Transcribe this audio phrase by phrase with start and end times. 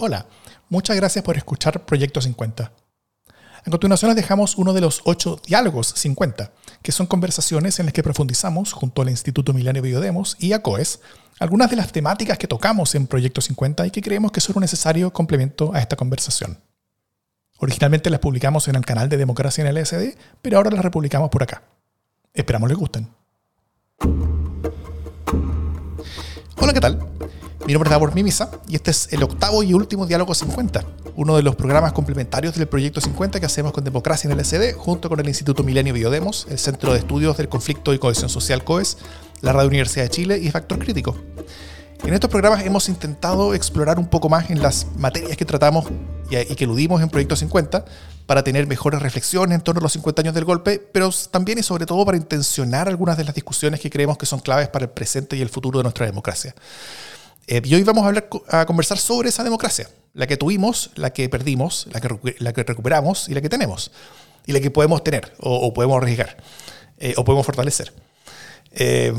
[0.00, 0.26] Hola,
[0.68, 2.70] muchas gracias por escuchar Proyecto 50.
[3.64, 6.52] A continuación les dejamos uno de los ocho diálogos 50,
[6.82, 11.00] que son conversaciones en las que profundizamos junto al Instituto Milenio Biodemos y a COES
[11.40, 14.60] algunas de las temáticas que tocamos en Proyecto 50 y que creemos que son un
[14.60, 16.60] necesario complemento a esta conversación.
[17.58, 21.28] Originalmente las publicamos en el canal de Democracia en el SD, pero ahora las republicamos
[21.28, 21.64] por acá.
[22.32, 23.08] Esperamos les gusten.
[26.56, 27.07] Hola, ¿qué tal?
[27.68, 30.86] Mi nombre es Davor Mimisa y este es el octavo y último Diálogo 50,
[31.16, 34.72] uno de los programas complementarios del Proyecto 50 que hacemos con Democracia en el SD
[34.72, 38.64] junto con el Instituto Milenio Biodemos, el Centro de Estudios del Conflicto y Cohesión Social
[38.64, 38.96] COES,
[39.42, 41.14] la Radio Universidad de Chile y Factor Crítico.
[42.04, 45.84] En estos programas hemos intentado explorar un poco más en las materias que tratamos
[46.30, 47.84] y, que eludimos en Proyecto 50
[48.24, 51.62] para tener mejores reflexiones en torno a los 50 años del golpe, pero también y
[51.62, 54.90] sobre todo para intencionar algunas de las discusiones que creemos que son claves para el
[54.90, 56.54] presente y el futuro de nuestra democracia.
[57.48, 61.14] Eh, y hoy vamos a, hablar, a conversar sobre esa democracia, la que tuvimos, la
[61.14, 63.90] que perdimos, la que, la que recuperamos y la que tenemos,
[64.44, 66.36] y la que podemos tener o, podemos arriesgar
[66.98, 67.92] eh, o podemos fortalecer.
[68.72, 69.12] Eh,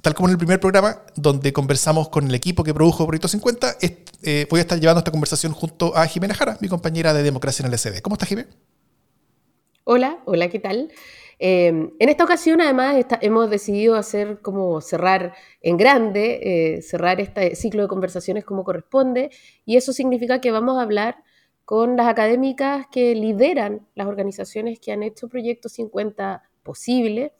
[0.00, 3.76] tal como en el primer programa, donde conversamos con el equipo que produjo Proyecto 50,
[4.22, 7.66] eh, voy a estar llevando esta conversación junto a Jimena Jara, mi compañera de Democracia
[7.66, 8.00] en el SD.
[8.00, 8.48] ¿Cómo estás, Jimena?
[9.84, 10.90] Hola, hola, ¿qué tal?
[11.38, 17.54] Eh, en esta ocasión, además, hemos decidido hacer como cerrar en grande, eh, cerrar este
[17.54, 19.30] ciclo de conversaciones como corresponde,
[19.64, 21.16] y eso significa que vamos a hablar
[21.64, 27.32] con las académicas que lideran las organizaciones que han hecho Proyecto 50 posible,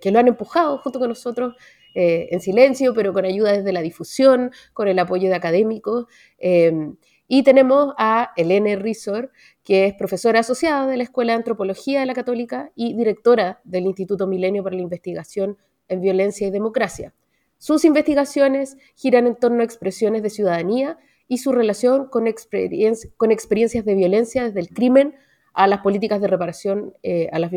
[0.00, 1.54] que lo han empujado junto con nosotros
[1.94, 6.06] eh, en silencio, pero con ayuda desde la difusión, con el apoyo de académicos.
[6.38, 9.30] Em, y tenemos a Elene Rizor,
[9.62, 13.84] que es profesora asociada de la Escuela de Antropología de la Católica y directora del
[13.84, 15.58] Instituto Milenio para la Investigación
[15.88, 17.12] en Violencia y Democracia.
[17.58, 23.94] Sus investigaciones giran en torno a expresiones de ciudadanía y su relación con, experiencias de
[23.94, 25.14] violencia desde el crimen
[25.52, 27.50] a las políticas de reparación eh, a las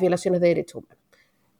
[0.00, 1.01] violaciones de derechos humanos.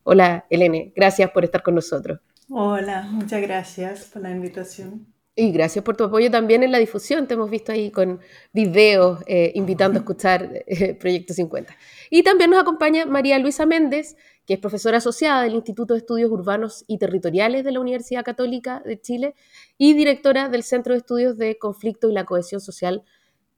[0.04, 2.20] Hola, Elene, gracias por estar con nosotros.
[2.48, 5.06] Hola, muchas gracias por la invitación.
[5.34, 7.26] Y gracias por tu apoyo también en la difusión.
[7.26, 8.20] Te hemos visto ahí con
[8.52, 11.74] videos eh, invitando a escuchar eh, Proyecto 50.
[12.10, 16.30] Y también nos acompaña María Luisa Méndez, que es profesora asociada del Instituto de Estudios
[16.30, 19.34] Urbanos y Territoriales de la Universidad Católica de Chile
[19.78, 23.02] y directora del Centro de Estudios de Conflicto y la Cohesión Social,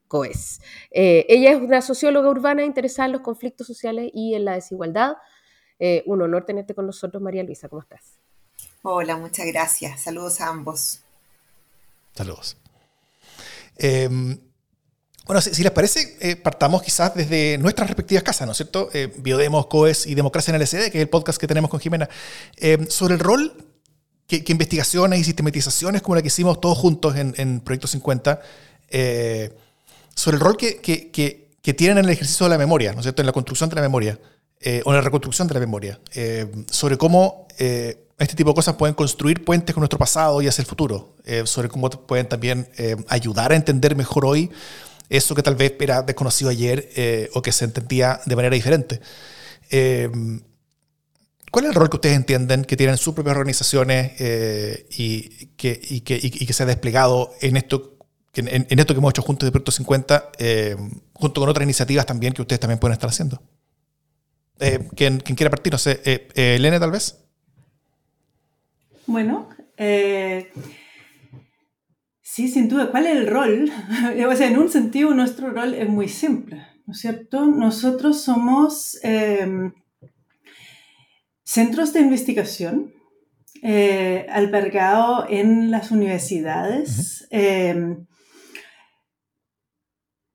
[0.06, 0.60] COES.
[0.92, 5.14] Eh, ella es una socióloga urbana interesada en los conflictos sociales y en la desigualdad
[5.86, 7.68] eh, un honor tenerte con nosotros, María Luisa.
[7.68, 8.00] ¿Cómo estás?
[8.80, 10.00] Hola, muchas gracias.
[10.00, 11.00] Saludos a ambos.
[12.14, 12.56] Saludos.
[13.76, 14.38] Em,
[15.26, 18.88] bueno, si, les parece, eh, partamos quizás desde nuestras respectivas casas, ¿no es cierto?
[18.94, 21.78] Eh, Biodemos, COES y Democracia en el SD, que es el podcast que tenemos con
[21.78, 22.08] Jimena,
[22.56, 23.52] em, sobre el rol
[24.26, 28.40] que, investigaciones y sistematizaciones como la que hicimos todos juntos en, Proyecto 50,
[30.14, 33.20] sobre el rol que, que, tienen en el ejercicio de la memoria, ¿no es cierto?
[33.20, 34.18] En la construcción de la memoria.
[34.66, 38.76] Eh, o la reconstrucción de la memoria, eh, sobre cómo eh, este tipo de cosas
[38.76, 42.66] pueden construir puentes con nuestro pasado y hacia el futuro, sobre cómo pueden también
[43.08, 44.50] ayudar a entender mejor hoy
[45.10, 46.88] eso que tal vez era desconocido ayer
[47.34, 49.00] o que se entendía de manera diferente.
[51.50, 54.12] ¿Cuál es el rol que ustedes entienden que tienen sus propias organizaciones
[54.96, 57.98] y, que, se ha desplegado en esto,
[58.34, 60.30] en, esto que hemos hecho juntos de Proyecto 50,
[61.12, 63.42] junto con otras iniciativas también que ustedes también pueden estar haciendo?
[64.60, 65.72] Eh, ¿quién, quiera partir?
[65.72, 67.24] No sé, eh, eh, Elena tal vez.
[69.06, 69.48] Bueno,
[72.22, 72.90] sí, sin duda.
[72.90, 73.70] ¿Cuál es el rol?
[74.30, 77.46] o sea, en un sentido nuestro rol es muy simple, ¿no es cierto?
[77.46, 78.98] Nosotros somos
[81.42, 82.92] centros de investigación
[84.30, 87.28] albergados en las universidades.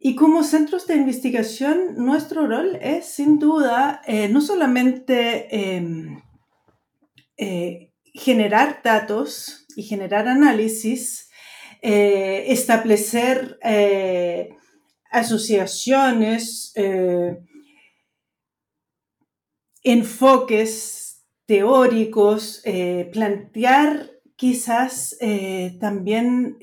[0.01, 6.21] Y como centros de investigación, nuestro rol es sin duda eh, no solamente em,
[7.35, 11.29] eh, generar datos y generar análisis,
[11.81, 13.59] eh, establecer
[15.11, 16.73] asociaciones,
[19.83, 22.63] enfoques teóricos,
[23.11, 25.17] plantear quizás
[25.79, 26.57] también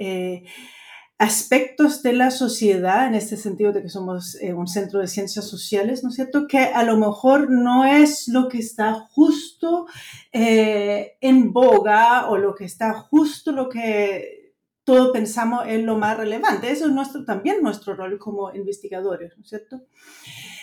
[1.19, 5.49] aspectos de la sociedad, en este sentido de que somos eh, un centro de ciencias
[5.49, 6.47] sociales, ¿no es cierto?
[6.47, 9.87] Que a lo mejor no es lo que está justo
[10.33, 14.55] eh, en boga o lo que está justo lo que
[14.85, 16.71] todos pensamos es lo más relevante.
[16.71, 19.83] Eso es nuestro, también nuestro rol como investigadores, ¿no es cierto?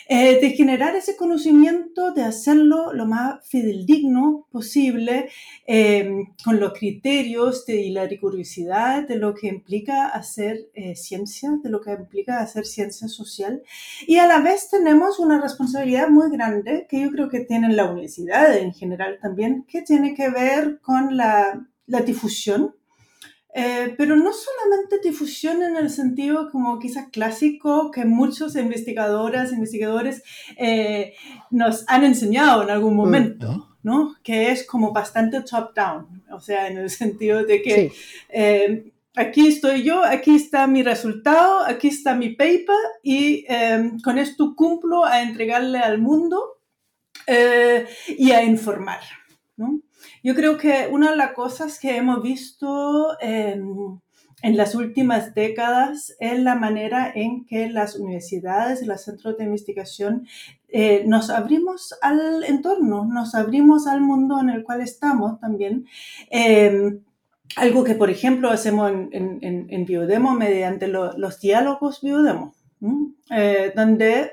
[0.08, 5.30] Eh, de generar ese conocimiento, de hacerlo lo más fideldigno posible,
[5.66, 11.58] em, con los criterios de, y la rigurosidad de lo que implica hacer eh, ciencia,
[11.62, 13.62] de lo que implica hacer ciencia social.
[14.06, 17.90] Y a la vez tenemos una responsabilidad muy grande que yo creo que tiene la
[17.90, 22.74] universidad en general también, que tiene que ver con la, la difusión
[23.56, 30.24] eh, pero no solamente difusión en el sentido como quizás clásico que muchos investigadoras, investigadores
[30.56, 31.14] eh,
[31.52, 34.16] nos han enseñado en algún mm, momento, ¿no?
[34.24, 37.92] Que es como bastante top-down, o sea, en el sentido de que
[38.30, 42.74] eh, aquí estoy yo, aquí está mi resultado, aquí está mi paper
[43.04, 43.46] y
[44.02, 46.58] con esto cumplo a entregarle al mundo
[47.28, 49.00] y a informar,
[49.56, 49.83] ¿no?
[50.22, 54.00] Yo creo que una de las cosas que hemos visto en,
[54.42, 60.26] las últimas décadas es la manera en que las universidades y los centros de investigación
[60.68, 65.86] eh, nos abrimos al entorno, nos abrimos al mundo en el cual estamos también.
[66.30, 67.00] Em,
[67.56, 72.54] algo que, por ejemplo, hacemos en, en, Biodemo mediante los diálogos Biodemo,
[73.30, 74.32] eh, donde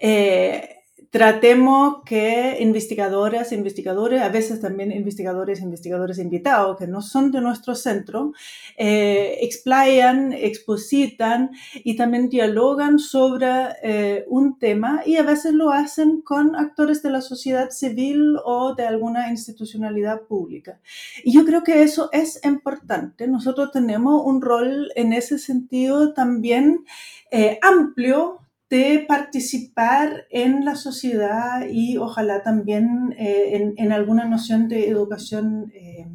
[0.00, 0.75] eh,
[1.16, 7.74] tratemos que investigadoras, investigadores, a veces también investigadores, investigadores invitados que no son de nuestro
[7.74, 8.34] centro,
[8.76, 13.46] eh, explayan, expositan y también dialogan sobre
[13.82, 18.74] eh, un tema y a veces lo hacen con actores de la sociedad civil o
[18.74, 20.80] de alguna institucionalidad pública.
[21.24, 23.26] Y yo creo que eso es importante.
[23.26, 26.84] Nosotros tenemos un rol en ese sentido también
[27.30, 34.88] eh, amplio de participar en la sociedad y ojalá también eh, en, alguna noción de
[34.88, 36.08] educación eh,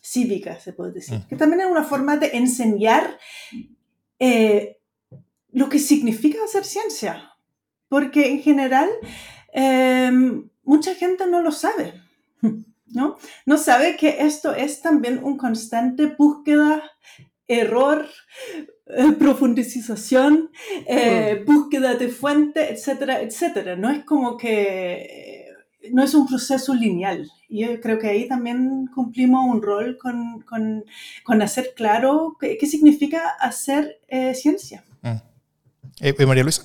[0.00, 1.28] cívica, se puede decir, mm.
[1.28, 3.18] que también es una forma de enseñar
[4.20, 4.78] eh,
[5.50, 7.32] lo que significa hacer ciencia,
[7.88, 8.88] porque en general
[10.64, 11.94] mucha gente no lo sabe,
[12.86, 13.16] ¿no?
[13.46, 16.82] No sabe que esto es también un constante búsqueda
[17.46, 18.08] error,
[18.96, 20.50] eh, profundización,
[20.86, 21.44] eh, mm.
[21.44, 23.76] búsqueda de fuente, etcétera, etcétera.
[23.76, 25.46] No es como que,
[25.90, 27.30] no es un proceso lineal.
[27.48, 30.84] Y yo creo que ahí también cumplimos un rol con, con,
[31.22, 34.84] con hacer claro qué, qué significa hacer eh, ciencia.
[35.02, 36.26] Mm.
[36.26, 36.64] María Luisa.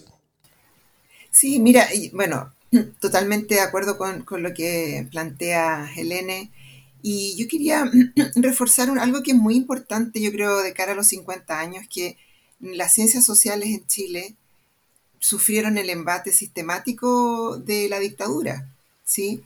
[1.32, 2.52] Sí, mira, bueno,
[3.00, 6.52] totalmente de acuerdo con, con lo que plantea Helene.
[7.02, 7.90] Y yo quería
[8.36, 12.18] reforzar algo que es muy importante, yo creo, de cara a los 50 años, que
[12.60, 14.36] las ciencias sociales en Chile
[15.20, 18.70] sufrieron el embate sistemático de la dictadura,
[19.04, 19.44] ¿sí?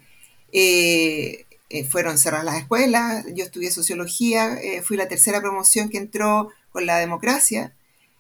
[0.52, 5.98] Eh, eh, fueron cerradas las escuelas, yo estudié sociología, eh, fui la tercera promoción que
[5.98, 7.74] entró con la democracia,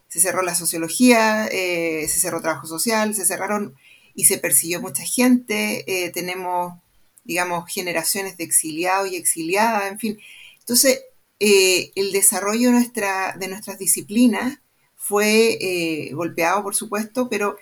[0.07, 3.75] se cerró la sociología, se cerró trabajo social, se cerraron
[4.13, 6.75] y se persiguió mucha gente, tenemos
[7.23, 10.19] digamos, generaciones de exiliados y exiliadas, en fin.
[10.59, 11.01] Entonces,
[11.39, 14.59] eh, el desarrollo de, nuestra, de nuestras disciplinas
[14.95, 17.57] fue eh, golpeado, por supuesto, pero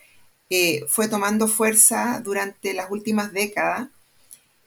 [0.49, 3.89] eh, fue tomando fuerza durante las últimas décadas.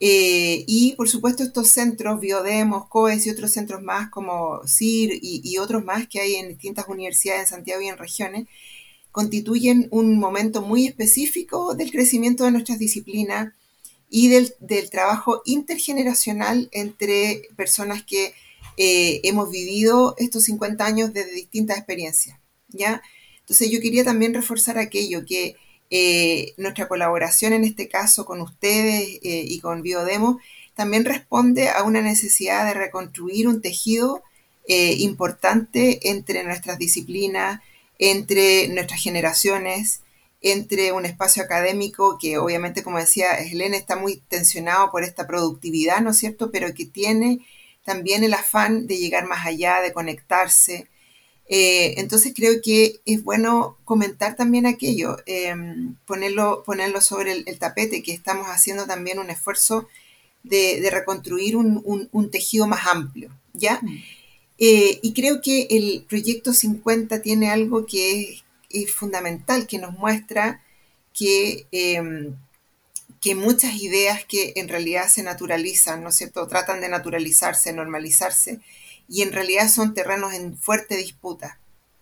[0.00, 5.58] y por supuesto estos centros, Biodemos, COES y otros centros más como CIR y, y
[5.58, 8.46] otros más que hay en distintas universidades en Santiago y en regiones,
[9.12, 13.54] constituyen un momento muy específico del crecimiento de nuestras disciplinas,
[14.10, 14.54] y del,
[14.90, 18.34] trabajo intergeneracional entre personas que
[18.76, 22.38] eh, hemos vivido estos 50 años desde distintas experiencias,
[22.68, 23.02] ¿ya?
[23.40, 25.56] Entonces yo quería también reforzar aquello, que
[25.90, 30.40] eh, nuestra colaboración en este caso con ustedes eh, y con Biodemo
[30.74, 34.22] también responde a una necesidad de reconstruir un tejido
[34.66, 37.60] importante entre nuestras disciplinas,
[37.98, 40.00] entre nuestras generaciones,
[40.44, 46.02] entre un espacio académico que obviamente, como decía Helena, está muy tensionado por esta productividad,
[46.02, 47.40] ¿no es cierto?, pero que tiene
[47.82, 50.86] también el afán de llegar más allá, de conectarse.
[51.48, 58.02] Eh, entonces creo que es bueno comentar también aquello, em, ponerlo, ponerlo sobre el, tapete,
[58.02, 59.88] que estamos haciendo también un esfuerzo
[60.42, 63.80] de, reconstruir un, tejido más amplio, ¿ya?
[63.80, 64.02] Mm.
[64.58, 68.43] Eh, y creo que el proyecto 50 tiene algo que es
[68.74, 70.62] es fundamental, que nos muestra
[71.12, 72.36] que, em,
[73.20, 76.46] que muchas ideas que en realidad se naturalizan, ¿no es cierto?
[76.46, 78.60] Tratan de naturalizarse, normalizarse,
[79.08, 81.58] y en realidad son terrenos en fuerte disputa,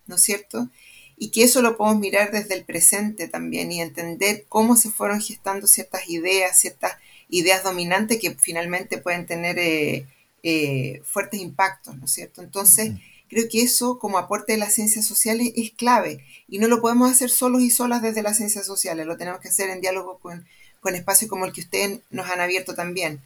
[0.07, 0.69] ¿no es cierto?
[1.17, 5.21] Y que eso lo podemos mirar desde el presente también y entender cómo se fueron
[5.21, 6.97] gestando ciertas ideas, ciertas
[7.29, 10.05] ideas dominantes que finalmente pueden tener eh,
[10.43, 12.41] eh, fuertes impactos, ¿no es cierto?
[12.41, 12.91] Entonces,
[13.33, 17.11] creo que eso como aporte de las ciencias sociales es clave y no lo podemos
[17.11, 20.45] hacer solos y solas desde las ciencias sociales, lo tenemos que hacer en diálogo con,
[20.79, 23.21] con espacios como el que ustedes nos han abierto también.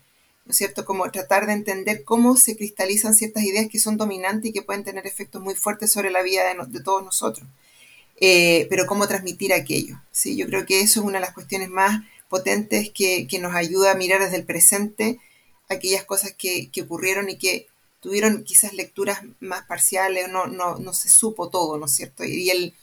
[0.48, 0.86] ¿no es cierto?
[0.86, 4.86] Como tratar de entender cómo se cristalizan ciertas ideas que son dominantes y que pueden
[4.86, 7.46] tener efectos muy fuertes sobre la vida de, todos nosotros.
[8.16, 10.38] Eh, pero cómo transmitir aquello, ¿sí?
[10.38, 13.96] Yo creo que eso es una de las cuestiones más potentes que, nos ayuda a
[13.96, 15.20] mirar desde el presente
[15.68, 17.68] aquellas cosas que, ocurrieron y que
[18.08, 22.24] tuvieron quizás lecturas más parciales, no, no, no se supo todo, ¿no es cierto?
[22.24, 22.74] Y, el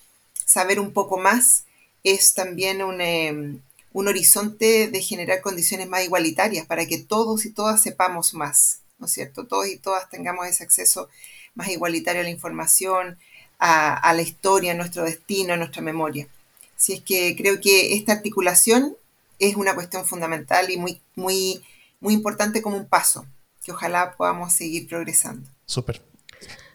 [0.45, 1.65] saber un poco más
[2.03, 3.63] es también un, em,
[3.95, 9.07] un horizonte de generar condiciones más igualitarias para que todos y todas sepamos más, ¿no
[9.07, 9.47] es cierto?
[9.47, 11.09] Todos y todas tengamos ese acceso
[11.55, 13.17] más igualitario a la información,
[13.59, 16.29] a, la historia, a nuestro destino, a nuestra memoria.
[16.77, 18.95] Así es que creo que esta articulación
[19.39, 21.65] es una cuestión fundamental y muy, muy,
[22.01, 23.25] muy importante como un paso,
[23.65, 25.49] que ojalá podamos seguir progresando.
[25.67, 26.03] Súper.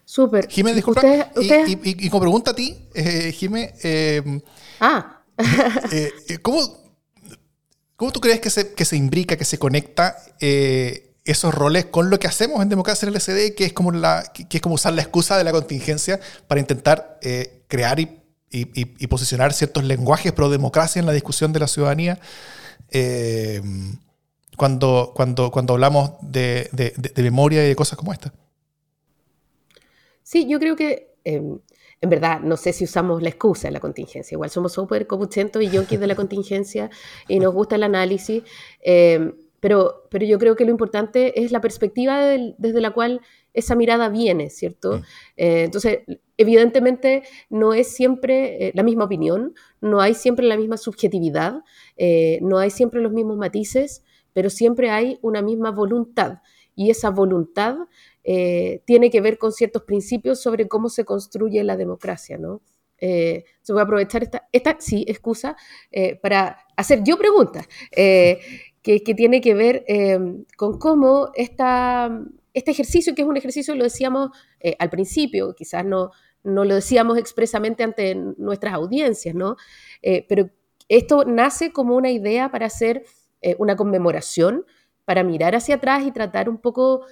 [0.03, 0.47] Súper.
[0.49, 1.01] Jimé, disculpa.
[1.35, 3.73] Y, como pregunta a ti, eh, Jimé.
[3.83, 4.41] Eh,
[4.79, 5.15] ah.
[5.91, 6.89] Eh, ¿Cómo
[7.99, 12.09] ¿Cómo tú crees que se, que se imbrica, que se conecta eh, esos roles con
[12.09, 14.75] lo que hacemos en Democracia en el SD, que es como, la, que es como
[14.75, 16.17] usar la excusa de la contingencia
[16.47, 21.59] para intentar eh, crear y, y, posicionar ciertos lenguajes pro democracia en la discusión de
[21.59, 22.19] la ciudadanía?
[22.89, 23.61] Eh,
[24.59, 28.33] cuando, cuando, cuando hablamos de, de, de, memoria y de cosas como esta.
[30.21, 31.59] Sí, yo creo que em,
[32.01, 34.35] en verdad, no sé si usamos la excusa de la contingencia.
[34.35, 36.89] Igual somos súper copuchentos y yonkis de la contingencia
[37.27, 38.43] y nos gusta el análisis.
[38.81, 43.21] Em, pero, pero yo creo que lo importante es la perspectiva desde la cual
[43.53, 44.97] esa mirada viene, ¿cierto?
[44.97, 45.01] Mm.
[45.37, 45.99] Eh, entonces,
[46.37, 51.61] evidentemente no es siempre eh, la misma opinión, no hay siempre la misma subjetividad,
[51.97, 54.03] eh, no hay siempre los mismos matices,
[54.39, 56.37] pero siempre hay una misma voluntad.
[56.73, 57.75] Y esa voluntad
[58.23, 62.61] eh, tiene que ver con ciertos principios sobre cómo se construye la democracia, ¿no?
[62.99, 65.57] Eh, se voy a aprovechar esta, esta sí, excusa,
[65.91, 68.39] eh, para hacer yo preguntas, que,
[68.81, 69.83] que, tiene que ver
[70.55, 72.09] con cómo esta,
[72.53, 74.29] este ejercicio, que es un ejercicio, lo decíamos
[74.79, 76.11] al principio, quizás no,
[76.45, 79.57] no lo decíamos expresamente ante nuestras audiencias, ¿no?
[80.01, 80.49] pero
[80.87, 83.03] esto nace como una idea para hacer
[83.57, 84.65] una conmemoración,
[85.05, 87.05] para mirar hacia atrás y tratar un poco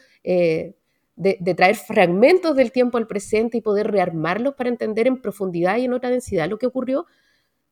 [1.17, 5.85] de, traer fragmentos del tiempo al presente y poder rearmarlos para entender en profundidad y
[5.85, 7.07] en otra densidad lo que ocurrió,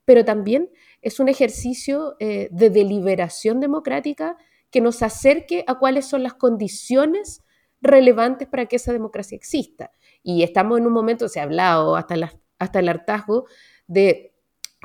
[0.03, 0.71] pero también
[1.01, 4.37] es un ejercicio eh, de deliberación democrática
[4.71, 7.43] que nos acerque a cuáles son las condiciones
[7.81, 9.91] relevantes para que esa democracia exista.
[10.23, 12.15] Y estamos en un momento, se ha hablado hasta,
[12.57, 13.45] hasta el hartazgo,
[13.87, 14.33] de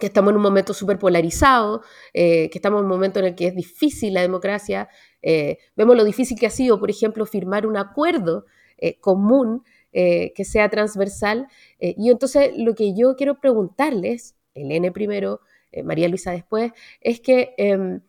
[0.01, 3.35] que estamos en un momento súper polarizado, eh, que estamos en un momento en el
[3.37, 4.89] que es difícil la democracia,
[5.23, 8.47] eh, vemos lo difícil que ha sido, por ejemplo, firmar un acuerdo
[8.79, 11.49] eh, común que sea transversal.
[11.81, 15.41] y entonces lo que yo quiero preguntarles, Elene primero,
[15.83, 18.01] María Luisa después, es que em,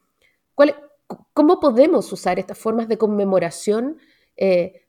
[1.33, 3.97] ¿cómo podemos usar estas formas de conmemoración?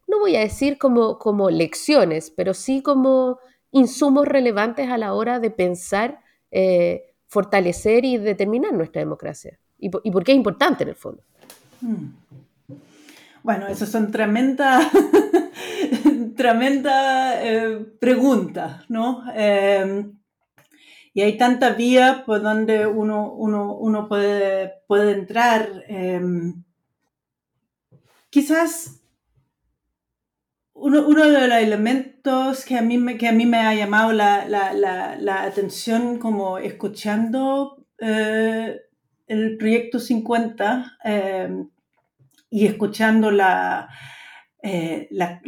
[0.06, 3.38] no voy a decir como, como lecciones, pero sí como
[3.70, 6.20] insumos relevantes a la hora de pensar
[6.52, 9.58] eh, fortalecer y determinar nuestra democracia.
[9.78, 11.24] ¿Y por, qué es importante en el fondo?
[11.80, 12.12] Hmm.
[13.42, 14.86] Bueno, esas son tremendas
[16.36, 19.24] tremenda, eh, preguntas, ¿no?
[19.34, 20.18] Em,
[21.14, 25.84] y hay tantas vías por donde uno, uno, uno puede, puede entrar.
[25.88, 26.64] Em,
[28.30, 29.01] quizás
[30.82, 34.12] uno, uno, de los elementos que a mí me, que a mí me ha llamado
[34.12, 38.80] la, la, la, atención como escuchando eh,
[39.28, 41.64] el proyecto 50 eh,
[42.50, 43.30] y escuchando
[44.62, 45.40] eh, la,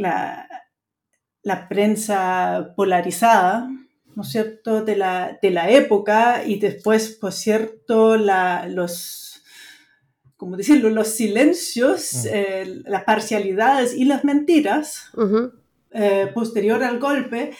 [1.43, 3.69] la, prensa polarizada,
[4.15, 9.24] ¿no cierto?, de la, de la época y después, por cierto, los
[10.45, 15.11] como decirlo, los silencios, eh, las parcialidades y las mentiras
[15.91, 17.53] eh, posterior al golpe,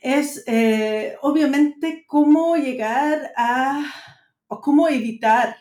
[0.00, 3.84] es eh, obviamente cómo llegar a,
[4.46, 5.56] o cómo evitar,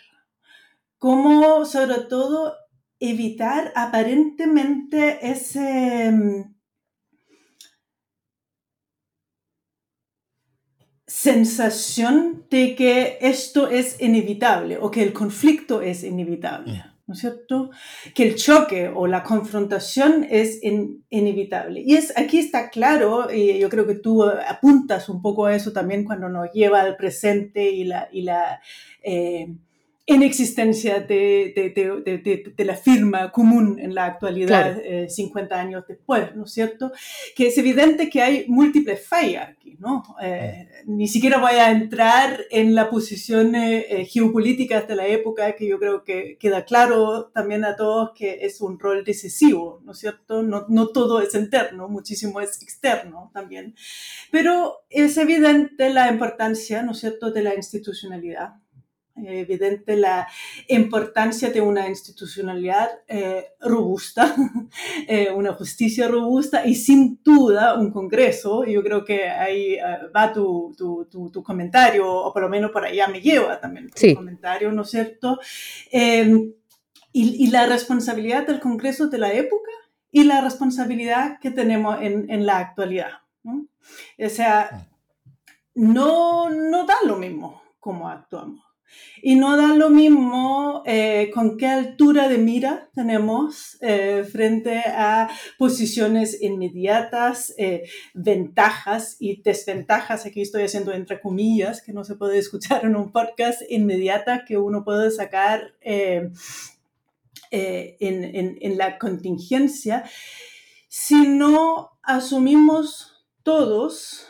[1.00, 2.54] cómo sobre todo
[3.00, 6.14] evitar aparentemente ese
[11.10, 17.72] sensación de que esto es inevitable o que el conflicto es inevitable, ¿no es cierto?
[18.14, 21.82] Que el choque o la confrontación es inevitable.
[21.84, 25.74] Y es, aquí está claro, y yo creo que tú apuntas un poco a eso
[25.74, 28.62] también cuando nos lleva al presente y la, y la,
[29.02, 29.56] eh,
[30.10, 36.36] en existencia de, de, de, la firma común en la actualidad, 50 eh, años después,
[36.36, 36.92] ¿no es cierto?
[37.36, 40.04] Que es evidente que hay múltiples fallas aquí, ¿no?
[40.20, 45.68] Eh, ni siquiera voy a entrar en la posición eh, geopolítica de la época, que
[45.68, 50.00] yo creo que queda claro también a todos que es un rol decisivo, ¿no es
[50.00, 50.42] cierto?
[50.42, 53.76] No, no todo es interno, muchísimo es externo también.
[54.32, 58.56] Pero es evidente la importancia, ¿no es cierto?, de la institucionalidad
[59.26, 60.28] evidente la
[60.68, 64.36] importancia de una institucionalidad eh, robusta,
[65.08, 68.64] eh, una justicia robusta y sin duda un Congreso.
[68.66, 69.82] Yo creo que ahí eh,
[70.16, 74.16] va tu, tu, tu, comentario, o por lo menos por allá me lleva también tu
[74.16, 75.40] comentario, ¿no es cierto?
[75.92, 76.54] Em,
[77.12, 79.72] y, y, la responsabilidad del Congreso de la época
[80.12, 83.12] y la responsabilidad que tenemos en, en la actualidad.
[83.44, 83.68] ¿no?
[84.20, 84.88] O sea,
[85.76, 88.69] no, no da lo mismo como actuamos.
[89.22, 95.30] Y no da lo mismo eh, con qué altura de mira tenemos eh, frente a
[95.58, 100.26] posiciones inmediatas, eh, ventajas y desventajas.
[100.26, 104.58] Aquí estoy haciendo entre comillas, que no se puede escuchar en un podcast inmediata que
[104.58, 106.34] uno puede sacar en,
[107.52, 110.04] en, en la contingencia.
[110.88, 114.28] Si no asumimos todos,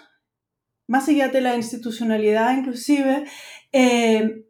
[0.87, 3.25] más allá de la institucionalidad inclusive,
[3.71, 4.45] eh,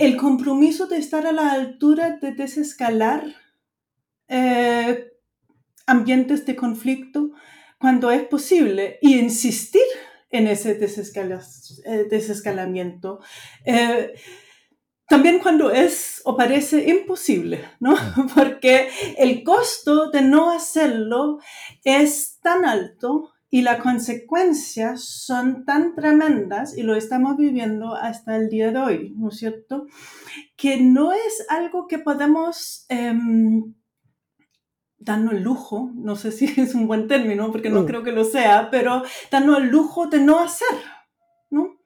[0.00, 3.22] el compromiso de estar a la altura de desescalar
[4.28, 5.12] eh,
[5.86, 7.32] ambientes de conflicto
[7.78, 9.82] cuando es posible y insistir
[10.30, 13.20] en ese eh, desescalamiento.
[13.66, 14.14] Eh,
[15.06, 17.94] también cuando es o parece imposible, ¿no?
[18.34, 18.88] Porque
[19.18, 21.40] el costo de no hacerlo
[21.84, 28.48] es tan alto y las consecuencias son tan tremendas, y lo estamos viviendo hasta el
[28.48, 29.86] día de hoy, ¿no es cierto?
[30.56, 33.12] Que no es algo que podemos eh,
[35.00, 37.86] darnos el lujo, no sé si es un buen término, porque no mm.
[37.86, 40.78] creo que lo sea, pero darnos el lujo de no hacer,
[41.50, 41.80] ¿no?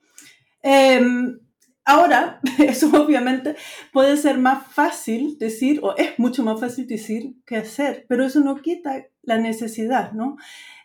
[0.61, 1.39] Em,
[1.87, 3.57] ahora, eso obviamente
[3.93, 8.41] puede ser más fácil decir, o es mucho más fácil decir que hacer, pero eso
[8.41, 10.37] no quita la necesidad, ¿no?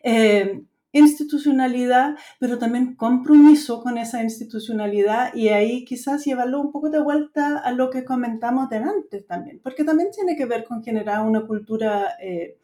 [0.03, 7.02] Eh, institucionalidad, pero también compromiso con esa institucionalidad y ahí quizás llevarlo un poco de
[7.02, 11.45] vuelta a lo que comentamos delante también, porque también tiene que ver con generar una
[11.45, 12.58] cultura eh,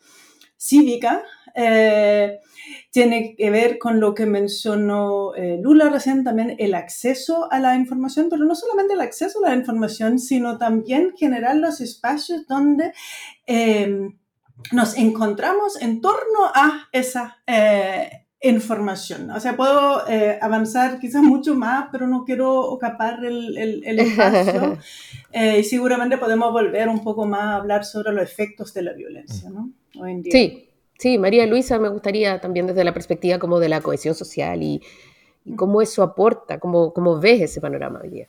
[0.57, 2.39] cívica, eh,
[2.91, 8.27] tiene que ver con lo que mencionó Lula recién, también el acceso a la información,
[8.29, 12.91] pero no solamente el acceso a la información, sino también generar los espacios donde
[14.71, 19.31] nos encontramos en torno a esa eh, información.
[19.31, 24.77] O sea, puedo eh, avanzar quizás mucho más, pero no quiero ocupar el, el, espacio.
[25.37, 28.93] Eh, y seguramente podemos volver un poco más a hablar sobre los efectos de la
[28.93, 29.69] violencia, ¿no?
[29.99, 30.31] Hoy en día.
[30.31, 34.63] Sí, sí, María Luisa, me gustaría también desde la perspectiva como de la cohesión social
[34.63, 34.81] y,
[35.43, 38.27] y cómo eso aporta, cómo, cómo ves ese panorama hoy día.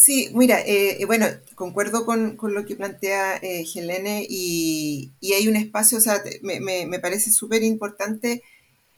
[0.00, 5.48] Sí, mira, eh, bueno, concuerdo con, con, lo que plantea eh, Helene y, y, hay
[5.48, 8.44] un espacio, o sea, me, me, parece súper importante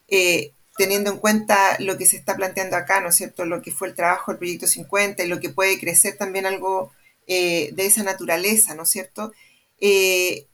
[0.09, 3.47] eh, teniendo en cuenta lo que se está planteando acá, ¿no es cierto?
[3.47, 6.93] Lo que fue el trabajo del Proyecto 50 y lo que puede crecer también algo
[7.27, 9.33] de esa naturaleza, ¿no es cierto?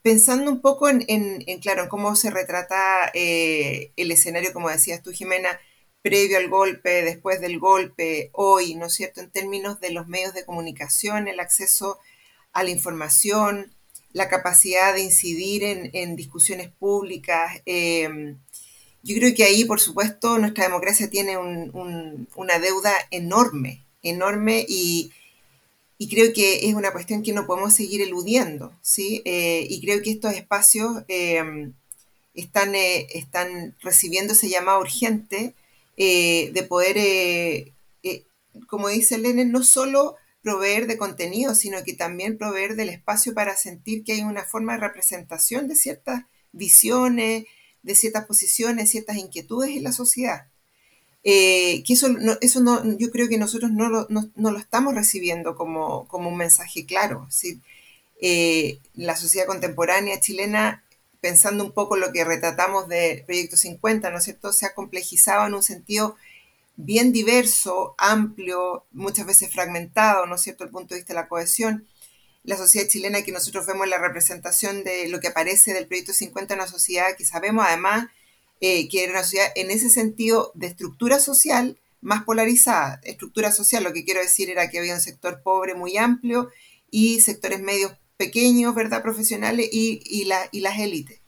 [0.02, 5.02] pensando un poco en, en, en, claro, en cómo se retrata el escenario, como decías
[5.02, 5.58] tú, Jimena,
[6.06, 10.34] previo al golpe, después del golpe, hoy, ¿no es cierto?, en términos de los medios
[10.34, 11.98] de comunicación, el acceso
[12.52, 13.72] a la información,
[14.12, 17.60] la capacidad de incidir en, discusiones públicas.
[17.66, 18.38] Em,
[19.02, 25.12] yo creo que ahí, por supuesto, nuestra democracia tiene una deuda enorme, enorme y,
[26.08, 29.22] creo que es una cuestión que no podemos seguir eludiendo, ¿sí?
[29.24, 31.72] Eh, y creo que estos espacios em,
[32.32, 35.54] están, eh, están recibiendo ese llamado urgente
[35.96, 38.26] eh, de poder, eh, eh,
[38.68, 43.56] como dice Lenin, no solo proveer de contenido, sino que también proveer del espacio para
[43.56, 47.44] sentir que hay una forma de representación de ciertas visiones,
[47.82, 50.48] de ciertas posiciones, ciertas inquietudes en la sociedad.
[51.24, 55.56] que eso, no, eso no, yo creo que nosotros no lo, no, lo estamos recibiendo
[55.56, 57.26] como, como, un mensaje claro.
[57.30, 57.60] ¿sí?
[58.94, 60.84] la sociedad contemporánea chilena
[61.26, 65.48] pensando un poco lo que retratamos de Proyecto 50, ¿no es cierto?, se ha complejizado
[65.48, 66.14] en un sentido
[66.76, 71.26] bien diverso, amplio, muchas veces fragmentado, ¿no es cierto?, el punto de vista de la
[71.26, 71.84] cohesión.
[72.44, 76.12] La sociedad chilena que nosotros vemos en la representación de lo que aparece del Proyecto
[76.12, 78.06] 50 en una sociedad que sabemos además
[78.60, 83.00] eh, que era una sociedad en ese sentido de estructura social más polarizada.
[83.02, 86.50] Estructura social, lo que quiero decir era que había un sector pobre muy amplio
[86.88, 89.02] y sectores medios pequeños, ¿verdad?
[89.02, 91.20] Profesionales y, y, y las élites.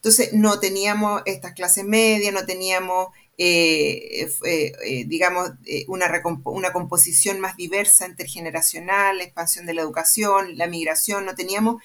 [0.00, 5.50] Entonces, no teníamos estas clases medias, no teníamos, eh, eh, eh, digamos,
[5.88, 6.10] una,
[6.44, 11.82] una, composición más diversa intergeneracional, expansión de la educación, la migración, no teníamos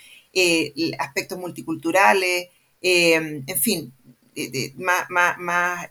[0.98, 2.48] aspectos multiculturales,
[2.82, 3.93] en fin,
[4.78, 5.88] más, más, más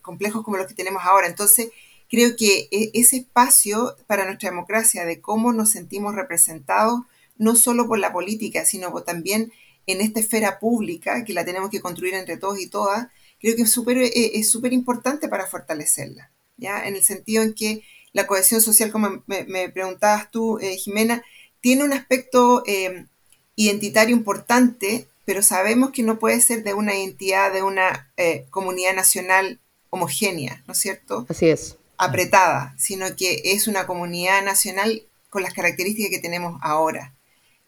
[0.00, 1.26] complejos como los que tenemos ahora.
[1.26, 1.70] Entonces,
[2.08, 7.00] creo que e, ese espacio para nuestra democracia de cómo nos sentimos representados,
[7.38, 9.52] no solo por la política, sino también
[9.86, 13.08] en esta esfera pública que la tenemos que construir entre todos y todas,
[13.40, 16.86] creo que es súper eh, es súper importante para fortalecerla, ¿ya?
[16.86, 21.22] En el sentido en que la cohesión social, como me, preguntabas tú, eh, Jimena,
[21.60, 23.06] tiene un aspecto eh,
[23.56, 28.10] identitario importante, pero sabemos que no puede ser de una identidad, de una
[28.50, 31.26] comunidad nacional homogénea, ¿no es cierto?
[31.28, 31.76] Así es.
[31.98, 37.14] Apretada, sino que es una comunidad nacional con las características que tenemos ahora.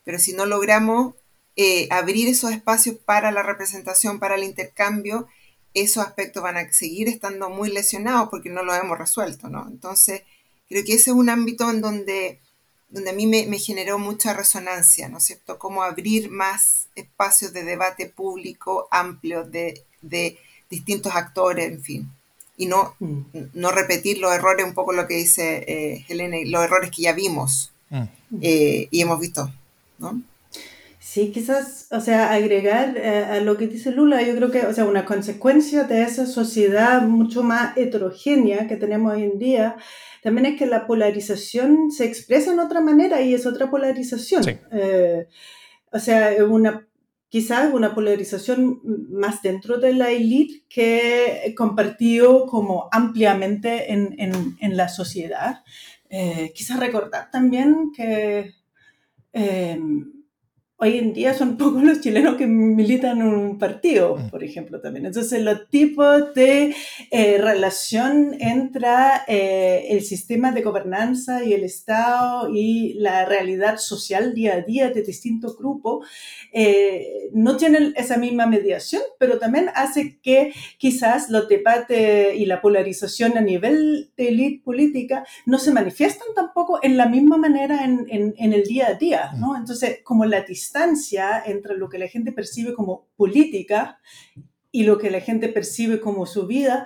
[0.04, 1.14] Pero si no logramos
[1.56, 5.28] eh, abrir esos espacios para la representación, para el intercambio,
[5.74, 9.66] esos aspectos van a seguir estando muy lesionados porque no lo hemos resuelto, ¿no?
[9.68, 10.22] Entonces,
[10.68, 12.40] creo que ese es un ámbito en donde,
[12.88, 15.58] donde a mí me, generó mucha resonancia, ¿no es cierto?
[15.58, 19.84] Cómo abrir más espacios de debate público amplio de,
[20.70, 22.10] distintos actores, en fin.
[22.56, 23.20] Y no, mm.
[23.54, 27.12] no repetir los errores, un poco lo que dice eh, Helena, los errores que ya
[27.12, 28.02] vimos mm.
[28.40, 29.52] eh, y hemos visto,
[30.00, 30.22] ¿no?
[30.98, 34.72] Sí, quizás, o sea, agregar eh, a lo que dice Lula, yo creo que, o
[34.72, 39.76] sea, una consecuencia de esa sociedad mucho más heterogénea que tenemos hoy en día,
[40.22, 44.44] también es que la polarización se expresa en otra manera y es otra polarización.
[44.70, 45.26] Eh,
[45.90, 46.86] o sea, una,
[47.28, 54.76] quizás una polarización más dentro de la élite que compartido como ampliamente en, en, en
[54.76, 55.64] la sociedad.
[56.10, 58.59] Eh, quizás recordar también que
[59.34, 60.19] Um.
[60.80, 64.30] Hoy en día son pocos los chilenos que militan en un partido, mm.
[64.30, 65.06] por ejemplo, también.
[65.06, 66.74] Entonces, los tipos de
[67.10, 68.88] eh, relación entre
[69.28, 74.90] eh, el sistema de gobernanza y el Estado y la realidad social día a día
[74.90, 76.06] de distintos grupos
[76.52, 82.60] eh, no tienen esa misma mediación, pero también hace que quizás los debates y la
[82.60, 88.06] polarización a nivel de élite política no se manifiestan tampoco en la misma manera en,
[88.08, 89.52] en, en el día a día, ¿no?
[89.52, 89.56] Mm.
[89.56, 90.69] Entonces, como la distancia
[91.46, 94.00] entre lo que la gente percibe como política
[94.72, 96.84] y lo que la gente percibe como su vida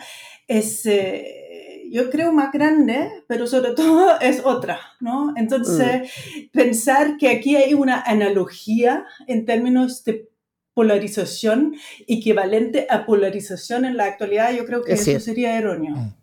[0.49, 5.35] es, eh, yo creo, más grande, pero sobre todo es otra, ¿no?
[5.37, 6.51] Entonces, mm.
[6.53, 10.29] pensar que aquí hay una analogía en términos de
[10.73, 11.77] polarización
[12.09, 15.95] equivalente a polarización en la actualidad, yo creo que eso sería erróneo.
[15.95, 16.15] Mm.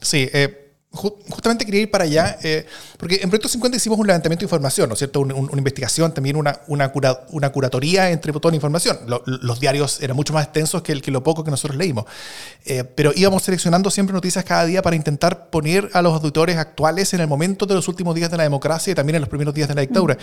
[0.00, 0.63] Sí, eh,
[0.94, 2.66] justamente quería ir para allá, eh,
[2.98, 5.20] porque en Proyecto 50 hicimos un levantamiento de información, ¿no es cierto?
[5.20, 6.92] una investigación, también una, una,
[7.30, 8.98] una curatoría entre toda la información.
[9.26, 12.04] los diarios eran mucho más extensos que, el, que lo poco que nosotros leímos.
[12.64, 17.12] Eh, pero íbamos seleccionando siempre noticias cada día para intentar poner a los auditores actuales
[17.14, 19.54] en el momento de los últimos días de la democracia y también en los primeros
[19.54, 20.16] días de la dictadura,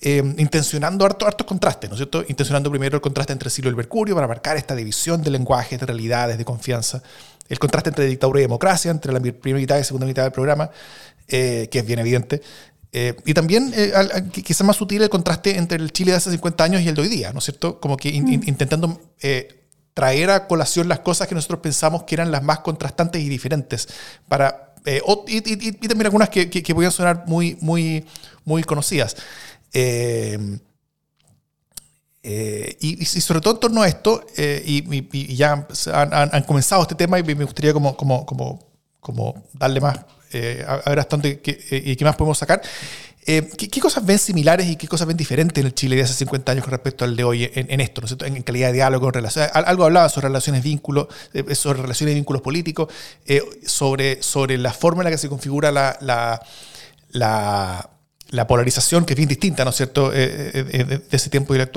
[0.00, 2.24] eh, intencionando hartos hartos contrastes, ¿no es cierto?
[2.28, 5.80] Intencionando primero el contraste entre Silo y el Mercurio para marcar esta división de lenguajes,
[5.80, 7.02] de realidades, de confianza
[7.50, 10.70] el contraste entre dictadura y democracia, entre la primera mitad y segunda mitad del programa,
[11.28, 12.40] eh, que es bien evidente.
[12.92, 13.92] Eh, y también, eh,
[14.32, 17.02] quizás más sutil, el contraste entre el Chile de hace 50 años y el de
[17.02, 17.80] hoy día, ¿no es cierto?
[17.80, 18.44] Como que mm.
[18.46, 19.00] intentando
[19.92, 23.88] traer a colación las cosas que nosotros pensamos que eran las más contrastantes y diferentes.
[24.28, 24.74] Para,
[25.26, 25.40] y,
[25.88, 28.06] también algunas que, que, podían sonar muy, muy,
[28.44, 29.16] muy conocidas.
[29.72, 30.38] Eh,
[32.22, 37.22] y, sobre todo en torno a esto, eh, y, ya han, comenzado este tema y
[37.22, 38.68] me gustaría como, como, como,
[39.00, 40.00] como darle más,
[40.32, 42.60] eh, a, ver hasta dónde y qué más podemos sacar.
[43.24, 46.52] ¿qué, cosas ven similares y qué cosas ven diferentes en el Chile de hace 50
[46.52, 49.46] años con respecto al de hoy en, esto, ¿no en, calidad de diálogo, en relación,
[49.52, 51.06] algo hablaba sobre relaciones vínculos,
[51.52, 52.88] sobre relaciones y vínculos políticos,
[53.64, 55.96] sobre, sobre la forma en la que se configura la,
[57.12, 57.90] la
[58.30, 61.54] la polarización, que es bien distinta, ¿no es cierto?, eh, eh, eh, de, ese tiempo
[61.54, 61.70] y el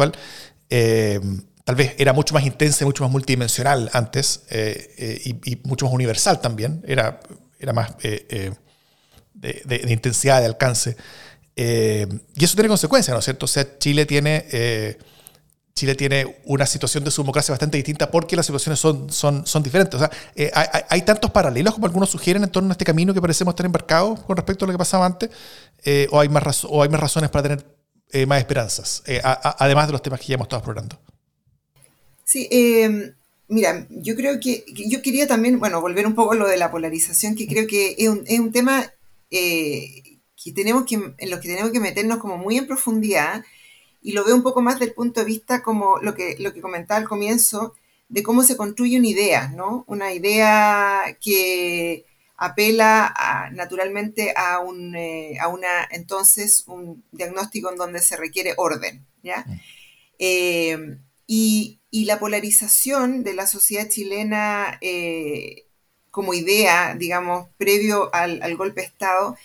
[1.66, 6.42] tal vez era mucho más intensa y mucho más multidimensional antes y, mucho más universal
[6.42, 7.20] también, era,
[7.60, 8.54] era más de,
[9.88, 10.98] intensidad, de alcance.
[11.56, 13.46] y eso tiene consecuencias, ¿no es cierto?
[13.46, 14.98] O sea, Chile tiene...
[15.76, 19.64] Chile tiene una situación de su democracia bastante distinta porque las situaciones son, son, son
[19.64, 19.96] diferentes.
[19.96, 20.12] O sea,
[20.54, 23.66] hay, hay, tantos paralelos como algunos sugieren en torno a este camino que parecemos estar
[23.66, 25.32] embarcados con respecto a lo que pasaba antes.
[25.84, 27.66] Eh, o, hay más o hay más razones para tener
[28.12, 31.00] eh, más esperanzas, eh, además de los temas que ya hemos estado explorando?
[32.24, 32.48] Sí,
[33.48, 36.72] mira, yo creo que, yo quería también, bueno, volver un poco a lo de la
[36.72, 38.92] polarización, que creo que es un, es un tema
[39.32, 43.44] eh, que tenemos que, en los que tenemos que meternos como muy en profundidad,
[44.04, 46.62] y lo veo un poco más del punto de vista como lo que, lo que
[46.62, 47.74] comentaba al comienzo,
[48.10, 49.86] de cómo se construye una idea, ¿no?
[49.88, 58.00] Una idea que apela naturalmente a, un, eh, a una, entonces, un diagnóstico en donde
[58.00, 59.46] se requiere orden, ¿ya?
[59.48, 59.60] Mm.
[60.20, 65.68] Eh, y, la polarización de la sociedad chilena eh,
[66.12, 69.38] como idea, digamos, previo al, al, golpe de Estado,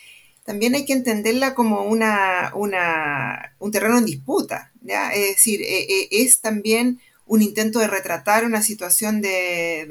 [0.49, 5.11] también hay que entenderla como una, un terreno en disputa, ¿ya?
[5.11, 9.83] Es decir, es también un intento de retratar una situación de,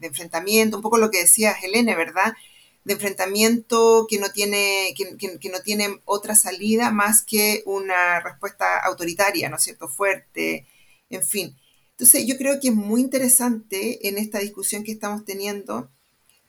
[0.00, 2.34] enfrentamiento, un poco lo que decía Helene, ¿verdad?
[2.82, 9.48] De enfrentamiento que no, tiene, que, no tiene otra salida más que una respuesta autoritaria,
[9.48, 9.86] ¿no es cierto?
[9.86, 10.66] Fuerte,
[11.08, 11.56] en fin.
[11.92, 15.88] Entonces yo creo que es muy interesante en esta discusión que estamos teniendo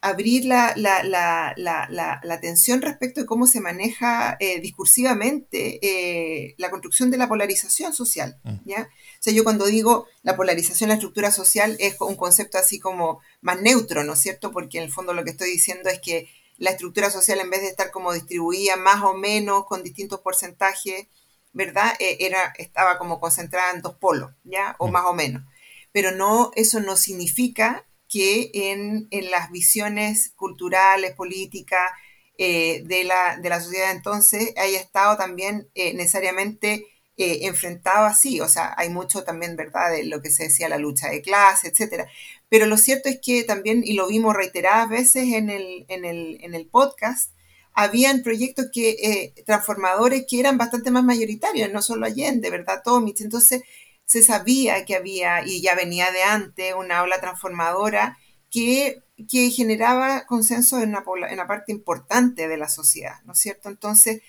[0.02, 6.70] abrir la, la, la, la, atención respecto de cómo se maneja eh, discursivamente eh, la
[6.70, 8.40] construcción de la polarización social.
[8.44, 8.58] Mm.
[8.66, 8.84] ¿ya?
[8.84, 13.20] O sea, yo cuando digo la polarización la estructura social es un concepto así como
[13.42, 14.52] más neutro, ¿no es cierto?
[14.52, 17.62] Porque en el fondo lo que estoy diciendo es que la estructura social en vez
[17.62, 21.08] de estar como distribuida más o menos con distintos porcentajes,
[21.52, 21.94] ¿verdad?
[22.00, 24.78] Eh, era, estaba como concentrada en dos polos, ¿ya?
[24.80, 24.92] O mm.
[24.92, 25.44] más o menos.
[25.92, 31.92] Pero no, eso no significa que en, las visiones culturales, políticas
[32.38, 38.42] eh, de, la, de, la, sociedad entonces haya estado también eh, necesariamente eh, enfrentado así.
[38.42, 41.68] O sea, hay mucho también, ¿verdad?, de lo que se decía la lucha de clase,
[41.70, 42.08] etcétera.
[42.50, 46.40] Pero lo cierto es que también, y lo vimos reiteradas veces en el, en el,
[46.42, 47.32] en el podcast,
[47.74, 52.82] habían proyectos que, transformadores que eran bastante más mayoritarios, no solo Allende, ¿verdad?
[52.84, 53.22] Tomich.
[53.22, 53.64] Entonces,
[54.10, 58.18] se sabía que había, y ya venía de antes, una ola transformadora
[58.50, 63.70] que, que generaba consenso en una, en parte importante de la sociedad, ¿no es cierto?
[63.70, 64.24] Entonces,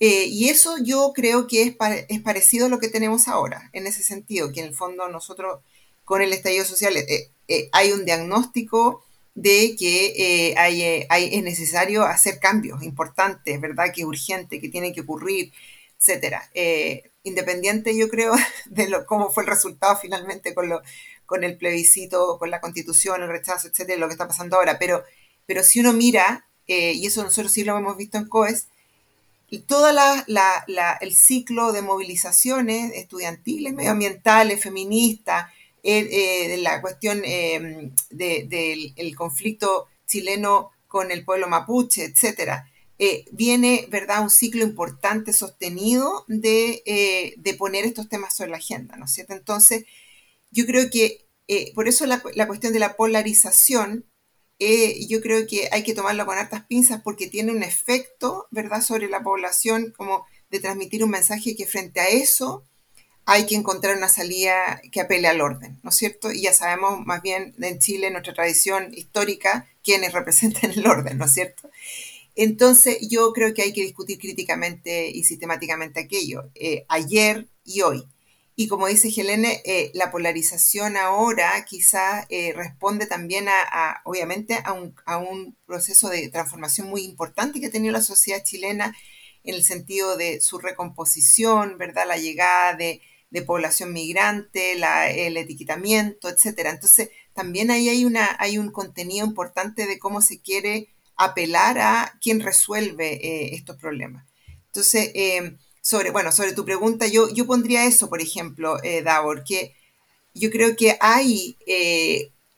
[0.00, 1.76] eh, y eso yo creo que es,
[2.08, 5.60] es, parecido a lo que tenemos ahora, en ese sentido, que en el fondo nosotros
[6.06, 12.40] con el estallido social eh, eh, hay un diagnóstico de que hay, es necesario hacer
[12.40, 13.92] cambios importantes, ¿verdad?
[13.94, 15.52] Que es urgente, que tiene que ocurrir,
[15.98, 16.50] etcétera
[17.28, 18.34] independiente, yo creo,
[18.66, 20.82] de lo, cómo fue el resultado finalmente con, lo,
[21.26, 24.78] con el plebiscito, con la constitución, el rechazo, etcétera, lo que está pasando ahora.
[24.78, 25.04] Pero,
[25.46, 28.66] pero si uno mira, eh, y eso nosotros sí lo hemos visto en COES,
[29.66, 30.24] todo la,
[31.00, 35.50] el ciclo de movilizaciones estudiantiles, medioambientales, feministas,
[35.82, 43.26] eh, eh, de la cuestión del de, conflicto chileno con el pueblo mapuche, etcétera, eh,
[43.30, 49.04] viene, ¿verdad?, un ciclo importante, sostenido eh, de, poner estos temas sobre la agenda, ¿no
[49.04, 49.34] es cierto?
[49.34, 49.84] Entonces,
[50.50, 54.04] yo creo que eh, por eso la, cuestión de la polarización,
[55.08, 59.08] yo creo que hay que tomarlo con hartas pinzas porque tiene un efecto, ¿verdad?, sobre
[59.08, 62.64] la población, como de transmitir un mensaje que frente a eso
[63.30, 66.32] hay que encontrar una salida que apele al orden, ¿no es cierto?
[66.32, 71.26] Y ya sabemos más bien en Chile, nuestra tradición histórica, quienes representan el orden, ¿no
[71.26, 71.70] es cierto?
[72.40, 78.06] Entonces, yo creo que hay que discutir críticamente y sistemáticamente aquello, eh, ayer y hoy.
[78.54, 84.72] Y como dice Helene, eh, la polarización ahora quizá eh, responde también a, obviamente, a
[85.18, 88.96] un, proceso de transformación muy importante que ha tenido la sociedad chilena
[89.42, 92.04] en el sentido de su recomposición, ¿verdad?
[92.06, 93.02] La llegada de,
[93.46, 96.70] población migrante, el etiquetamiento, etcétera.
[96.70, 102.16] Entonces, también ahí hay, una, hay un contenido importante de cómo se quiere apelar a
[102.20, 104.24] quien resuelve eh, estos problemas.
[104.66, 109.42] Entonces, eh, sobre, bueno, sobre tu pregunta, yo, yo pondría eso, por ejemplo, eh, Davor,
[109.44, 109.74] que
[110.32, 111.56] yo creo que hay,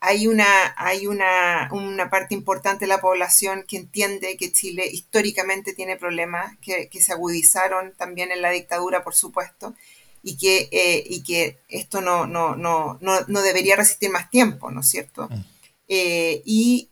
[0.00, 5.72] hay, una, hay una, una, parte importante de la población que entiende que Chile históricamente
[5.72, 9.74] tiene problemas que, que se agudizaron también en la dictadura, por supuesto,
[10.22, 10.68] y que,
[11.06, 15.28] y que esto no, no, no, no, debería resistir más tiempo, ¿no es cierto?
[15.30, 15.44] Mm.
[15.88, 16.90] y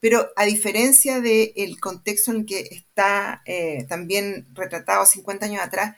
[0.00, 5.96] pero a diferencia del contexto en el que está eh, también retratado 50 años atrás,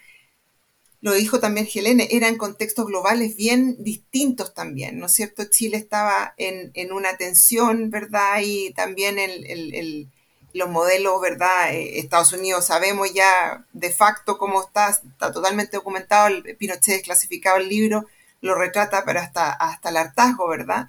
[1.01, 5.45] lo dijo también Helene, eran contextos globales bien distintos también, ¿no es cierto?
[5.45, 8.41] Chile estaba en, una tensión, ¿verdad?
[8.43, 10.09] Y también el,
[10.53, 11.75] los modelos, ¿verdad?
[11.75, 17.57] Eh, Estados Unidos sabemos ya de facto cómo está, está totalmente documentado, el Pinochet clasificado
[17.57, 18.07] el libro,
[18.41, 20.87] lo retrata, pero hasta, hasta el hartazgo, ¿verdad?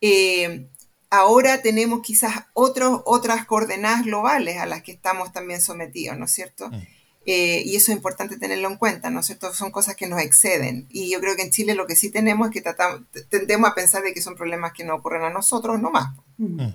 [0.00, 0.66] Eh,
[1.10, 6.32] ahora tenemos quizás otros, otras coordenadas globales a las que estamos también sometidos, ¿no es
[6.32, 6.70] cierto?
[6.70, 6.82] Mm.
[7.26, 9.52] Eh, y eso es importante tenerlo en cuenta, ¿no es cierto?
[9.52, 10.86] Son cosas que nos exceden.
[10.88, 13.74] Y yo creo que en Chile lo que sí tenemos es que tratamos, tendemos a
[13.74, 16.14] pensar de que son problemas que no ocurren a nosotros nomás.
[16.38, 16.68] Mm.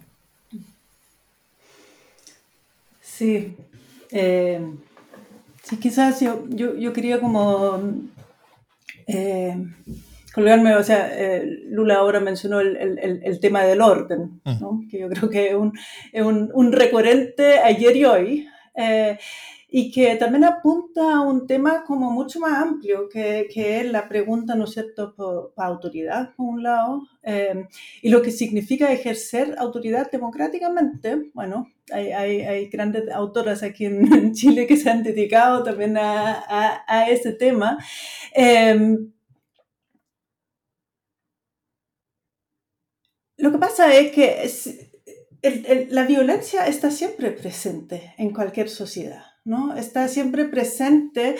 [3.01, 3.55] Sí.
[4.11, 4.61] Eh,
[5.63, 7.81] sí, quizás yo, yo, quería como
[9.07, 9.57] eh,
[10.35, 14.59] colgarme, o sea, eh, Lula ahora mencionó el, el, el, tema del orden, mm.
[14.59, 14.81] ¿no?
[14.91, 15.71] que yo creo que es un,
[16.11, 18.47] es un, un recurrente ayer y hoy.
[18.75, 19.17] Eh,
[19.67, 24.07] y que también apunta a un tema como mucho más amplio, que, que es la
[24.07, 27.65] pregunta, ¿no es cierto?, por, autoridad, por un lado, eh,
[28.01, 31.29] y lo que significa ejercer autoridad democráticamente.
[31.33, 36.43] Bueno, hay, hay, hay grandes autoras aquí en, Chile que se han dedicado también a,
[36.47, 37.77] a, a ese tema.
[38.33, 38.97] Eh,
[43.45, 49.34] lo que pasa es que la violencia está siempre presente en cualquier sociedad.
[49.45, 49.75] ¿No?
[49.75, 51.35] Está siempre presente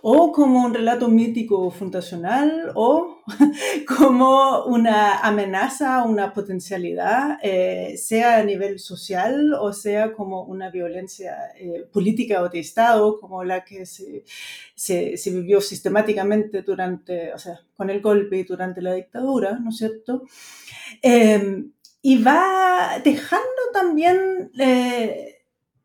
[0.00, 3.18] o como un relato mítico fundacional o
[3.98, 11.36] como una amenaza, una potencialidad, eh, sea a nivel social o sea como una violencia
[11.54, 14.24] eh, política o de Estado, como la que se,
[14.74, 19.76] se, vivió sistemáticamente durante, o sea, con el golpe y durante la dictadura, ¿no es
[19.76, 20.22] cierto?
[21.02, 24.50] Em, y va dejando también...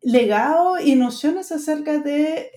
[0.06, 2.52] Legado y nociones acerca de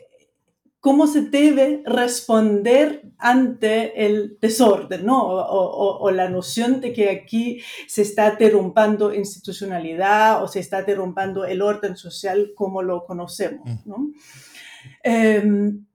[0.80, 5.22] cómo se debe responder ante el desorden, ¿no?
[5.26, 11.62] O, la noción de que aquí se está derrumbando institucionalidad o se está derrumbando el
[11.62, 13.88] orden social como lo conocemos, mm.
[13.88, 14.12] ¿no?
[15.02, 15.86] Em,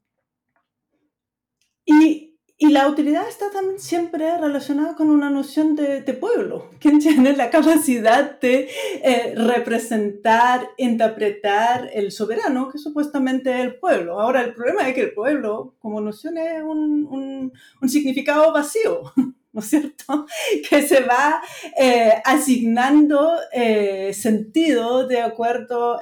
[1.85, 2.32] y
[2.63, 6.69] y la autoridad está también siempre relacionada con una noción de, pueblo.
[6.79, 8.69] ¿Quién tiene la capacidad de
[9.03, 14.21] eh, representar, interpretar el soberano, que supuestamente es el pueblo?
[14.21, 17.51] Ahora, el problema es que el pueblo, como noción, es un,
[17.85, 19.11] significado vacío.
[19.51, 20.25] ¿no es cierto?
[20.69, 21.41] Que se va
[21.77, 25.99] eh, asignando eh, sentido de acuerdo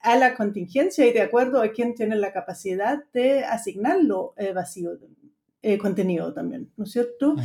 [0.00, 4.98] a la contingencia y de acuerdo a quién tiene la capacidad de asignarlo vacío
[5.62, 7.36] eh, contenido también, ¿no es cierto?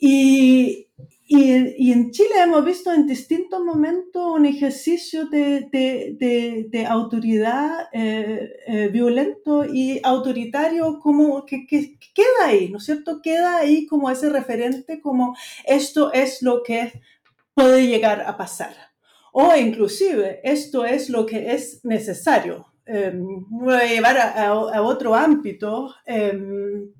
[0.00, 0.88] Y,
[1.26, 8.48] y, en Chile hemos visto en distintos momentos un ejercicio de, de, de, autoridad eh,
[8.66, 13.20] eh, violento y autoritario como que, que, queda ahí, ¿no es cierto?
[13.20, 17.02] Queda ahí como ese referente, como esto es lo que
[17.54, 18.74] puede llegar a pasar.
[19.32, 22.66] O inclusive, esto es lo que es necesario.
[22.86, 25.94] Em, voy a llevar a, a, otro ámbito.
[26.06, 26.90] Em,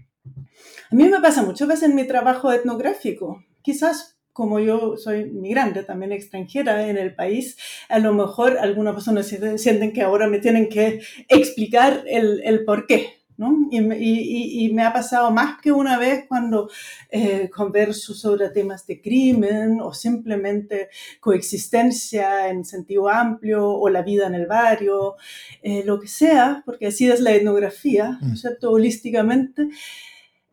[0.91, 3.45] a mí me pasa muchas veces en mi trabajo etnográfico.
[3.63, 7.57] Quizás como yo soy migrante, también extranjera en el país,
[7.89, 12.87] a lo mejor algunas personas sienten que ahora me tienen que explicar el, el por
[12.87, 13.19] qué.
[13.37, 13.69] ¿no?
[13.71, 16.69] Y, y, y, me ha pasado más que una vez cuando
[17.09, 20.89] eh, converso sobre temas de crimen o simplemente
[21.21, 25.15] coexistencia en sentido amplio o la vida en el barrio,
[25.63, 28.37] eh, lo que sea, porque así es la etnografía, ¿no es mm.
[28.37, 28.71] cierto?
[28.73, 29.69] Holísticamente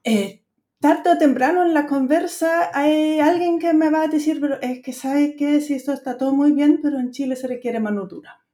[0.06, 0.44] eh,
[0.80, 4.82] tarde o temprano en la conversa hay alguien que me va a decir, pero es
[4.82, 8.06] que sabe que si esto está todo muy bien, pero en Chile se requiere mano
[8.06, 8.45] dura.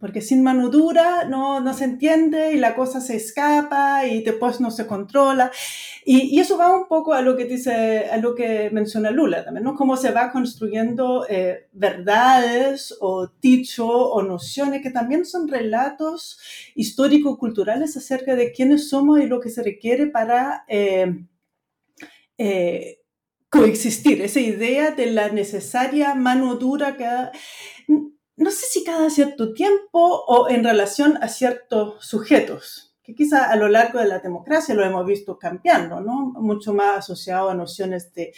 [0.00, 4.58] Porque sin mano dura no, no se entiende y la cosa se escapa y después
[4.60, 5.52] no se controla.
[6.04, 9.44] Y, y, eso va un poco a lo que dice, a lo que menciona Lula
[9.44, 9.74] también, ¿no?
[9.74, 16.38] Cómo se va construyendo eh, verdades o dicho o nociones que también son relatos
[16.74, 21.26] histórico-culturales acerca de quiénes somos y lo que se requiere para eh,
[22.38, 23.00] eh,
[23.50, 24.22] coexistir.
[24.22, 27.06] Esa idea de la necesaria mano dura que
[28.40, 33.56] no sé si cada cierto tiempo o en relación a ciertos sujetos, que quizá a
[33.56, 36.32] lo largo de la democracia lo hemos visto cambiando, ¿no?
[36.40, 38.32] Mucho más asociado a nociones de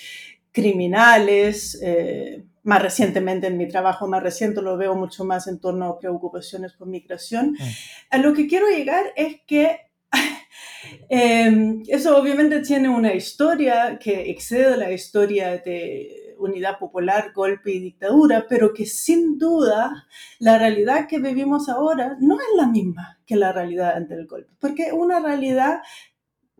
[0.51, 5.87] criminales, eh, más recientemente en mi trabajo más reciente lo veo mucho más en torno
[5.87, 7.53] a preocupaciones por migración.
[7.53, 7.65] Mm.
[8.11, 9.83] A lo que quiero llegar es que
[11.11, 17.81] eh, eso obviamente tiene una historia que excede la historia de unidad popular, golpe y
[17.81, 20.07] dictadura, pero que sin duda
[20.39, 24.53] la realidad que vivimos ahora no es la misma que la realidad antes del golpe,
[24.59, 25.81] porque una realidad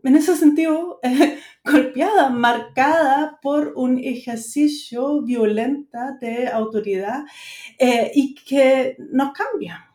[0.03, 0.99] en ese sentido,
[1.63, 7.23] golpeada, marcada por un ejercicio violento de autoridad
[7.79, 9.92] eh, y que nos cambia.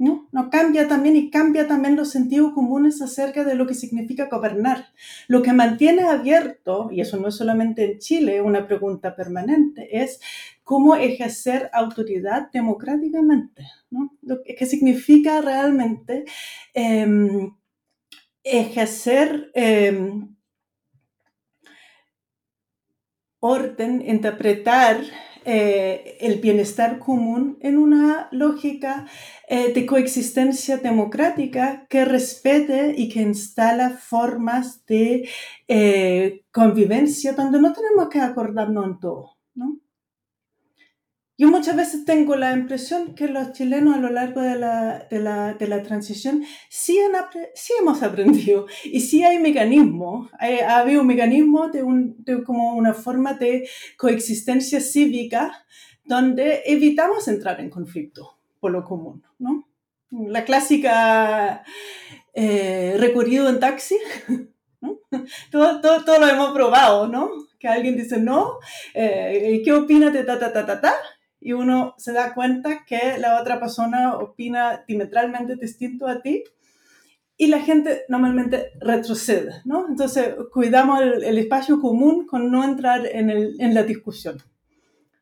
[0.00, 0.30] ¿No?
[0.50, 4.86] Cambia también y cambia también los sentidos comunes acerca de lo que significa gobernar.
[5.28, 10.18] Lo que mantiene abierto, y eso no es solamente en Chile, una pregunta permanente, es
[10.64, 14.16] cómo ejercer autoridad democráticamente, ¿no?
[14.22, 16.24] Lo que significa realmente
[16.72, 17.54] em,
[18.42, 20.34] ejercer em,
[23.40, 25.02] orden, interpretar
[25.46, 29.06] eh, el bienestar común en una lógica
[29.52, 35.28] eh, de coexistencia democrática que respete y que instala formas de
[35.66, 39.38] eh, convivencia donde no tenemos que acordarnos en todo.
[39.56, 39.80] ¿no?
[41.36, 45.18] Yo muchas veces tengo la impresión que los chilenos a lo largo de la, de
[45.18, 47.10] la, de la transición sí, han,
[47.52, 52.76] sí, hemos aprendido y sí hay mecanismos, ha habido un mecanismo de, un, de como
[52.76, 55.66] una forma de coexistencia cívica
[56.04, 59.66] donde evitamos entrar en conflicto por lo común, ¿no?
[60.10, 61.64] La clásica
[62.34, 63.96] eh, recorrido en taxi,
[64.80, 64.98] ¿no?
[65.50, 67.30] todo, todo, todo, lo hemos probado, ¿no?
[67.58, 68.58] Que alguien dice no,
[68.94, 70.94] eh, ¿qué opinas de ta, ta, ta, ta, ta?
[71.40, 76.44] y uno se da cuenta que la otra persona opina diametralmente distinto a ti
[77.36, 79.86] y la gente normalmente retrocede, ¿no?
[79.88, 84.36] Entonces, cuidamos el, espacio común con no entrar en, el, en, la discusión.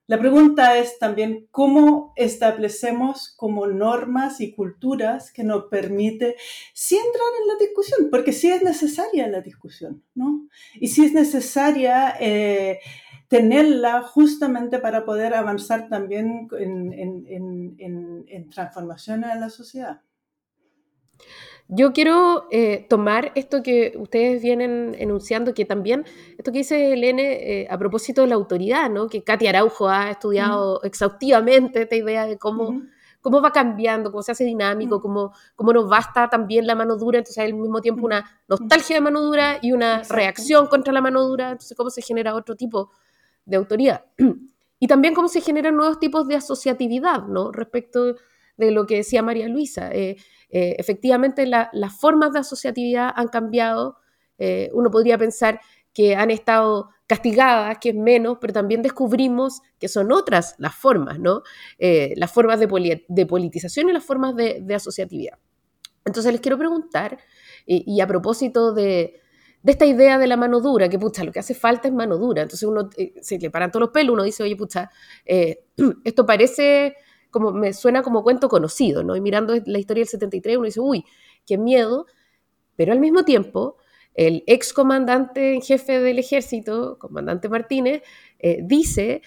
[0.08, 6.34] La pregunta es también cómo establecemos como normas y culturas que nos permite
[6.72, 10.48] sí entrar en la discusión, porque sí es necesaria la discusión, ¿no?
[10.74, 12.16] Y sí es necesaria...
[12.18, 12.80] Eh,
[13.28, 16.94] tenerla justamente para poder avanzar también en,
[17.78, 20.00] en, transformaciones en la sociedad.
[21.70, 26.06] Yo quiero eh, tomar esto que ustedes vienen enunciando, que también,
[26.38, 29.06] esto que dice Elene eh, a propósito de la autoridad, ¿no?
[29.06, 32.80] que Katy Araujo ha estudiado exhaustivamente esta idea de cómo,
[33.20, 37.18] cómo va cambiando, cómo se hace dinámico, cómo, cómo nos basta también la mano dura,
[37.18, 41.02] entonces hay al mismo tiempo una nostalgia de mano dura y una reacción contra la
[41.02, 42.92] mano dura, entonces cómo se genera otro tipo
[43.44, 44.04] de autoridad.
[44.80, 47.50] Y también cómo se generan nuevos tipos de asociatividad, ¿no?
[47.50, 48.14] Respecto
[48.58, 49.90] de lo que decía María Luisa.
[49.92, 50.16] Eh,
[50.50, 53.96] eh, efectivamente, las formas de asociatividad han cambiado.
[54.36, 55.60] Eh, uno podría pensar
[55.94, 61.18] que han estado castigadas, que es menos, pero también descubrimos que son otras las formas,
[61.18, 61.42] ¿no?
[61.78, 62.68] las formas de,
[63.26, 65.38] politización y las formas de, asociatividad.
[66.04, 67.18] Entonces les quiero preguntar,
[67.64, 69.20] y a propósito de,
[69.64, 72.42] esta idea de la mano dura, que pucha, lo que hace falta es mano dura.
[72.42, 72.90] Entonces uno
[73.20, 74.90] se le paran todos los pelos, uno dice, oye, pucha,
[76.04, 76.94] esto parece
[77.30, 79.16] como, me suena como cuento conocido, ¿no?
[79.16, 81.04] Y mirando la historia del 73, uno dice, uy,
[81.46, 82.06] qué miedo,
[82.76, 83.76] pero al mismo tiempo,
[84.14, 88.02] el ex comandante en jefe del ejército, comandante Martínez,
[88.38, 89.22] eh, dice,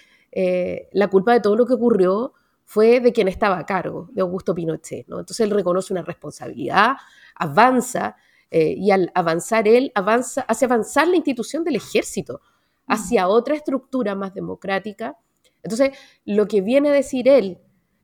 [0.92, 2.32] la culpa de todo lo que ocurrió
[2.64, 5.20] fue de quien estaba a cargo, de Augusto Pinochet, ¿no?
[5.20, 6.96] Entonces él reconoce una responsabilidad,
[7.34, 8.16] avanza,
[8.50, 12.42] eh, y al avanzar él, avanza, hace avanzar la institución del ejército
[12.86, 15.16] hacia otra estructura más democrática.
[15.62, 15.90] Entonces,
[16.26, 17.58] lo que viene a decir él,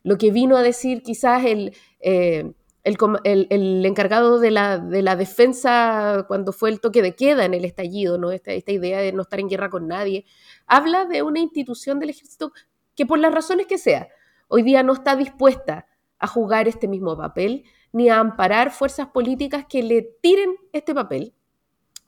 [0.09, 6.25] lo que vino a decir quizás el, eh, el, encargado de la, de la, defensa
[6.27, 8.31] cuando fue el toque de queda en el estallido, ¿no?
[8.31, 10.25] Esta, esta idea de no estar en guerra con nadie,
[10.67, 12.53] habla de una institución del ejército
[12.95, 14.09] que por las razones que sea,
[14.49, 15.87] hoy día no está dispuesta
[16.19, 21.35] a jugar este mismo papel ni a amparar fuerzas políticas que le tiren este papel.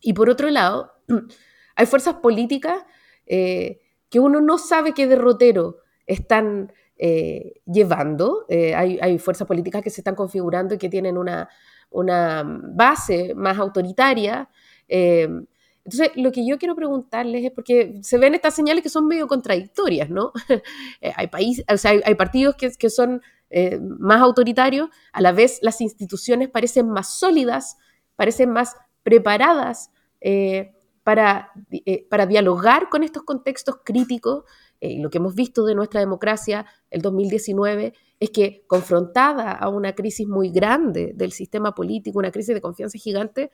[0.01, 0.95] Y por otro lado,
[1.77, 2.83] hay fuerzas políticas
[3.27, 8.45] eh, que uno no sabe qué derrotero están eh, llevando.
[8.49, 11.49] Eh, hay, fuerzas políticas que se están configurando y que tienen una,
[11.91, 14.49] una base más autoritaria.
[14.87, 19.27] entonces, lo que yo quiero preguntarles es, porque se ven estas señales que son medio
[19.27, 20.33] contradictorias, ¿no?
[21.17, 23.23] hay, países, o sea, hay, partidos que, que son
[23.53, 27.79] eh, más autoritario, a la vez las instituciones parecen más sólidas,
[28.15, 29.91] parecen más preparadas
[30.21, 30.73] eh,
[31.03, 34.45] para, eh, para, dialogar con estos contextos críticos.
[34.81, 40.27] Lo que hemos visto de nuestra democracia el 2019 es que confrontada a una crisis
[40.27, 43.51] muy grande del sistema político, una crisis de confianza gigante,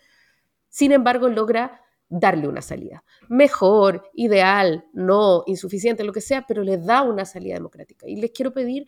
[0.69, 3.05] sin embargo logra darle una salida.
[3.29, 8.09] Mejor, ideal, no, insuficiente, lo que sea, pero le da una salida democrática.
[8.09, 8.87] Y les quiero pedir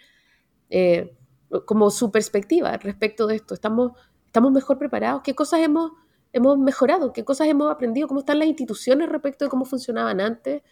[0.70, 1.16] eh,
[1.64, 3.54] como su perspectiva respecto de esto.
[3.54, 3.92] ¿Estamos,
[4.26, 5.22] estamos mejor preparados?
[5.22, 5.92] ¿Qué cosas hemos,
[6.32, 7.12] hemos mejorado?
[7.12, 8.06] ¿Qué cosas hemos aprendido?
[8.06, 10.62] ¿Cómo están las instituciones respecto de cómo funcionaban antes?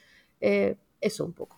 [0.41, 1.57] Eh, eso un poco.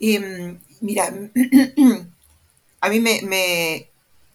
[0.00, 1.12] Em, mira,
[2.80, 3.88] a mí me,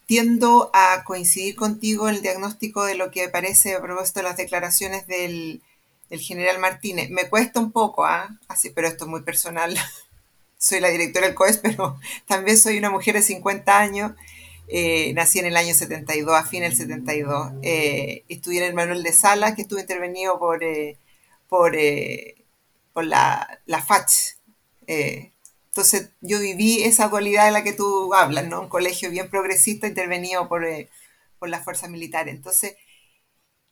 [0.06, 4.38] tiendo a coincidir contigo en el diagnóstico de lo que parece a propósito de las
[4.38, 5.62] declaraciones del,
[6.10, 7.10] general Martínez.
[7.10, 8.38] Me cuesta un poco, ¿ah?
[8.76, 9.76] Pero esto es muy personal.
[10.64, 14.12] soy la directora del COES, pero también soy una mujer de 50 años.
[14.68, 17.54] Eh, nací en el año 72, a fin del 72.
[17.64, 20.98] Eh, estudié en el Manuel de Salas, que estuve intervenido por, eh,
[21.50, 21.76] por,
[22.94, 24.38] por la, la FACH.
[24.88, 28.62] entonces yo viví esa dualidad de la que tú hablas, ¿no?
[28.62, 30.66] Un colegio bien progresista intervenido por,
[31.40, 32.34] por las fuerzas militares.
[32.36, 32.76] Entonces,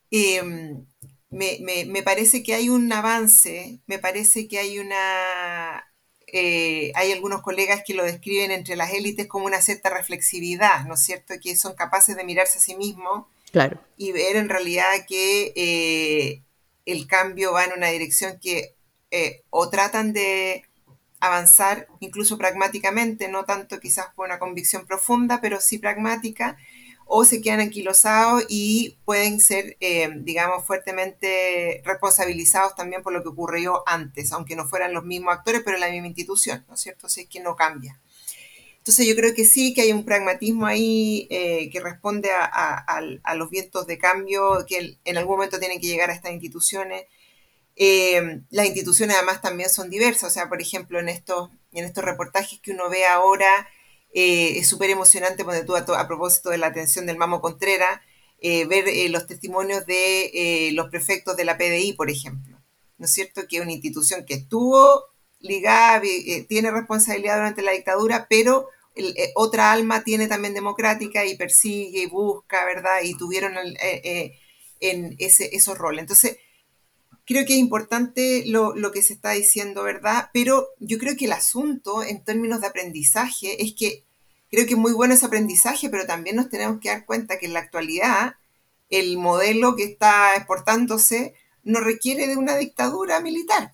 [0.09, 0.85] em,
[1.29, 5.85] me, me, me, parece que hay un avance, me parece que hay una
[6.33, 10.93] eh, hay algunos colegas que lo describen entre las élites como una cierta reflexividad, ¿no
[10.93, 11.33] es cierto?
[11.41, 13.81] Que son capaces de mirarse a sí mismos claro.
[13.97, 16.41] y ver en realidad que eh,
[16.85, 18.75] el cambio va en una dirección que
[19.11, 20.65] eh, o tratan de
[21.19, 26.57] avanzar incluso pragmáticamente, no tanto quizás por una convicción profunda, pero sí pragmática,
[27.05, 33.27] o se quedan anquilosados y pueden ser, eh, digamos, fuertemente responsabilizados también por lo que
[33.27, 37.09] ocurrió antes, aunque no fueran los mismos actores, pero la misma institución, ¿no es cierto?
[37.09, 37.99] Si es que no cambia.
[38.77, 43.49] Entonces yo creo que sí, que hay un pragmatismo ahí eh, que responde a, los
[43.51, 47.05] vientos de cambio que en algún momento tienen que llegar a estas instituciones.
[47.75, 52.03] Eh, las instituciones además también son diversas, o sea, por ejemplo, en estos, en estos
[52.03, 53.67] reportajes que uno ve ahora,
[54.13, 58.01] eh, es súper emocionante, poner tú a, propósito de la atención del Mamo Contreras,
[58.39, 62.57] eh, ver los testimonios de los prefectos de la PDI, por ejemplo.
[62.97, 63.47] ¿No es cierto?
[63.47, 65.05] Que es una institución que estuvo
[65.39, 66.01] ligada,
[66.47, 68.67] tiene responsabilidad durante la dictadura, pero
[69.35, 73.01] otra alma tiene también democrática y persigue y busca, ¿verdad?
[73.03, 76.01] Y tuvieron en ese, esos roles.
[76.01, 76.37] Entonces,
[77.25, 80.29] creo que es importante lo, lo, que se está diciendo, ¿verdad?
[80.33, 84.03] Pero yo creo que el asunto en términos de aprendizaje es que
[84.49, 87.45] creo que es muy bueno ese aprendizaje, pero también nos tenemos que dar cuenta que
[87.45, 88.35] en la actualidad
[88.89, 93.73] el modelo que está exportándose no requiere de una dictadura militar,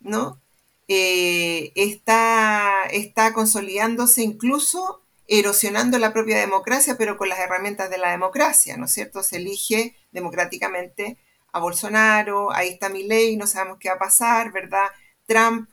[0.00, 0.40] ¿no?
[0.88, 8.10] Eh, está, está consolidándose incluso erosionando la propia democracia, pero con las herramientas de la
[8.10, 9.22] democracia, ¿no es cierto?
[9.22, 11.18] Se elige democráticamente
[11.52, 14.88] a Bolsonaro, ahí está mi ley, no sabemos qué va a pasar, ¿verdad?
[15.26, 15.68] Trump,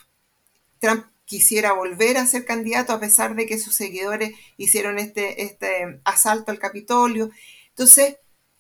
[0.80, 5.99] Trump quisiera volver a ser candidato a pesar de que sus seguidores hicieron este, este
[6.05, 7.32] asalto al Capitolio.
[7.69, 8.17] Entonces,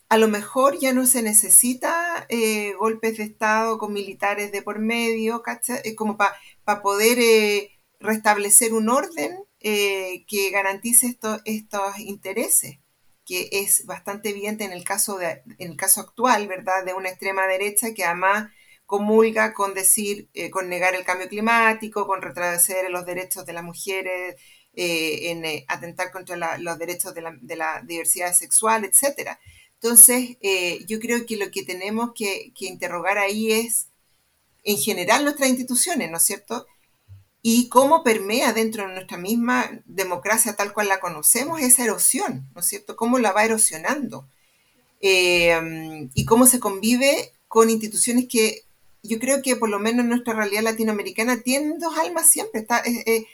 [0.09, 4.79] a lo mejor ya no se necesita eh, golpes de Estado con militares de por
[4.79, 5.43] medio,
[5.95, 12.79] como para poder eh, restablecer un orden eh, que garantice estos intereses
[13.25, 17.09] que es bastante evidente en el caso, de, en el caso actual, ¿verdad?, de una
[17.09, 18.51] extrema derecha que además
[18.85, 23.63] comulga con decir, eh, con negar el cambio climático, con retroceder los derechos de las
[23.63, 24.35] mujeres,
[24.73, 29.37] eh, en eh, atentar contra los derechos de la, diversidad sexual, etc.
[29.73, 30.37] Entonces,
[30.87, 33.89] yo creo que lo que tenemos que interrogar ahí es,
[34.63, 36.65] en general, nuestras instituciones, ¿no es cierto?
[37.47, 42.61] Y cómo permea dentro de nuestra misma democracia tal cual la conocemos esa erosión, ¿no
[42.61, 42.95] es cierto?
[42.95, 44.27] Cómo la va erosionando
[44.99, 48.63] eh, y cómo se convive con instituciones que
[49.03, 52.61] yo creo que por lo menos en nuestra realidad latinoamericana tienen dos almas siempre.
[52.61, 53.27] Está, eh,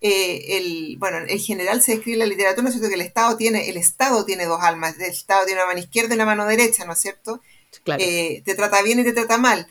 [0.00, 2.88] eh, el, bueno, en general se describe en la literatura, ¿no es cierto?
[2.88, 6.14] Que el Estado tiene, el Estado tiene dos almas, el Estado tiene una mano izquierda
[6.14, 7.42] y una mano derecha, ¿no es cierto?
[7.84, 9.66] te trata bien y te trata mal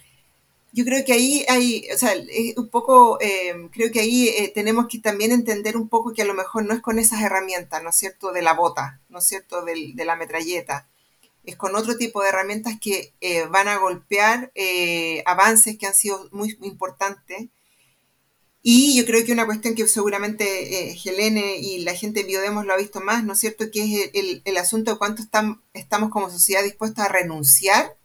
[0.76, 2.14] yo creo que ahí hay, o sea,
[2.58, 6.26] un poco, eh, creo que ahí eh, tenemos que también entender un poco que a
[6.26, 9.24] lo mejor no es con esas herramientas, ¿no es cierto?, de la bota, ¿no es
[9.24, 10.90] cierto?, de la metralleta.
[11.46, 14.52] Es con otro tipo de herramientas que eh, van a golpear
[15.26, 17.48] avances que han sido muy importantes.
[18.62, 22.74] Y yo creo que una cuestión que seguramente Helene y la gente de Biodemos lo
[22.74, 25.22] ha visto más, ¿no es cierto?, que es el, el asunto de cuánto
[25.74, 27.96] estamos como sociedad dispuestos a renunciar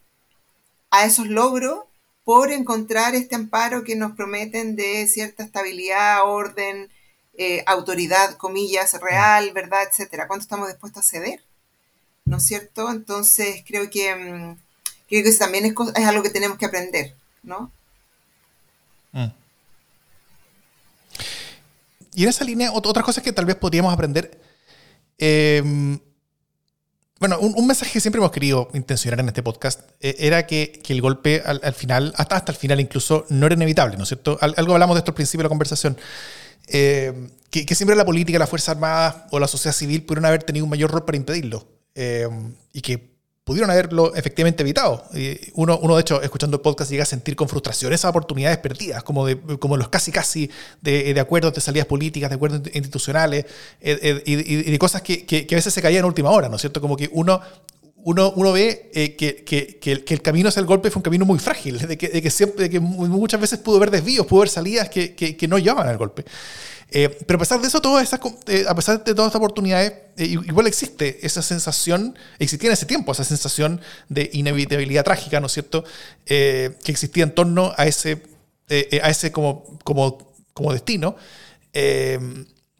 [0.90, 1.89] a esos logros
[2.30, 6.88] por encontrar este amparo que nos prometen de cierta estabilidad, orden,
[7.36, 9.80] eh, autoridad, comillas, real, ¿verdad?
[9.82, 10.28] Etcétera.
[10.28, 11.42] ¿Cuánto estamos dispuestos a ceder?
[12.24, 12.88] ¿No es cierto?
[12.88, 14.56] Entonces creo que, mm,
[15.08, 17.72] creo que eso también es, es, algo que tenemos que aprender, ¿no?
[19.10, 19.32] Mm.
[22.14, 24.40] Y en esa línea, otras cosas que tal vez podríamos aprender.
[25.18, 25.98] Eh,
[27.20, 31.02] bueno, un, mensaje que siempre hemos querido intencionar en este podcast eh, era que, el
[31.02, 34.38] golpe al, final, hasta, hasta el final incluso, no era inevitable, ¿no es cierto?
[34.40, 35.98] algo hablamos de esto al principio de la conversación.
[36.66, 40.64] Eh, que, siempre la política, la Fuerza Armada o la sociedad civil pudieron haber tenido
[40.64, 41.66] un mayor rol para impedirlo.
[41.94, 42.26] Eh,
[42.72, 43.09] y que
[43.50, 45.02] pudieron haberlo efectivamente evitado.
[45.54, 49.02] Uno, uno, de hecho, escuchando el podcast, llega a sentir con frustración esas oportunidades perdidas,
[49.02, 50.48] como, de, como los casi casi
[50.80, 53.46] de, de acuerdos de salidas políticas, de acuerdos institucionales,
[53.80, 56.54] eh, eh, y, de cosas que, que, a veces se caían en última hora, ¿no
[56.54, 56.80] es cierto?
[56.80, 57.40] Como que uno,
[58.04, 61.24] uno, uno ve eh, que, que, que, el, camino hacia el golpe fue un camino
[61.24, 64.40] muy frágil, de que, de que, siempre, de que muchas veces pudo haber desvíos, pudo
[64.40, 66.24] haber salidas que, que no llevaban al golpe.
[66.92, 69.92] Eh, pero a pesar de eso, todas esas, eh, a pesar de todas estas oportunidades,
[70.16, 75.46] eh, igual existe esa sensación, existía en ese tiempo esa sensación de inevitabilidad trágica, ¿no
[75.46, 75.84] es cierto?,
[76.24, 78.22] que existía en torno a ese,
[79.02, 80.18] a ese como, como,
[80.52, 81.16] como destino.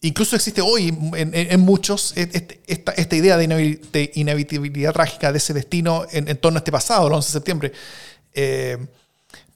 [0.00, 6.06] Incluso existe hoy en, muchos este, esta, esta, idea de inevitabilidad trágica de ese destino
[6.10, 7.72] en, torno a este pasado, el 11 de septiembre.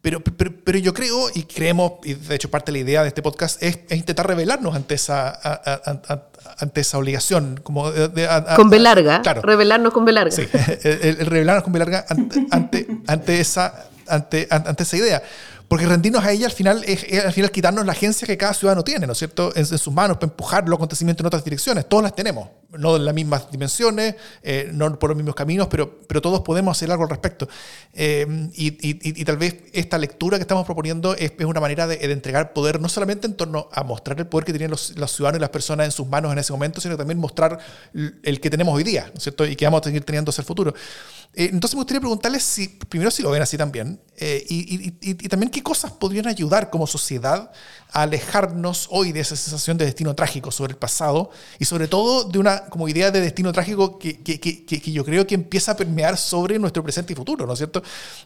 [0.05, 3.22] Pero, pero, yo creo y creemos, y de hecho parte de la idea de este
[3.22, 5.40] podcast es, intentar revelarnos ante esa,
[6.59, 7.59] ante esa obligación.
[7.62, 7.90] Como
[8.55, 10.30] con B larga, revelarnos con B larga.
[10.30, 10.47] Sí,
[10.82, 12.05] el, revelarnos con B larga
[12.51, 15.22] ante, ante, esa, ante, ante esa idea.
[15.69, 18.85] Porque rendirnos a ella al final es, al final quitarnos la agencia que cada ciudadano
[18.85, 21.89] tiene, ¿no es cierto?, en, sus manos para empujar los acontecimientos en otras direcciones.
[21.89, 22.49] Todos las tenemos,
[22.79, 26.77] no en las mismas dimensiones, eh, no por los mismos caminos, pero, pero todos podemos
[26.77, 27.49] hacer algo al respecto.
[27.93, 31.87] Eh, y, y, y, tal vez esta lectura que estamos proponiendo es, es una manera
[31.87, 34.97] de, de, entregar poder no solamente en torno a mostrar el poder que tienen los,
[34.97, 37.59] los, ciudadanos y las personas en sus manos en ese momento, sino también mostrar
[37.95, 40.43] el que tenemos hoy día, ¿no es cierto?, y que vamos a seguir teniendo hacia
[40.43, 40.75] el futuro.
[41.37, 45.15] Eh, entonces me gustaría preguntarles si, primero si lo ven así también, eh, y, y,
[45.29, 47.52] también qué cosas podrían ayudar como sociedad
[47.92, 51.30] a alejarnos hoy de esa sensación de destino trágico sobre el pasado
[51.61, 55.05] y sobre todo de una como idea de destino trágico que, que, que, que yo
[55.05, 57.84] creo que empieza a permear sobre nuestro presente y futuro, ¿no es cierto?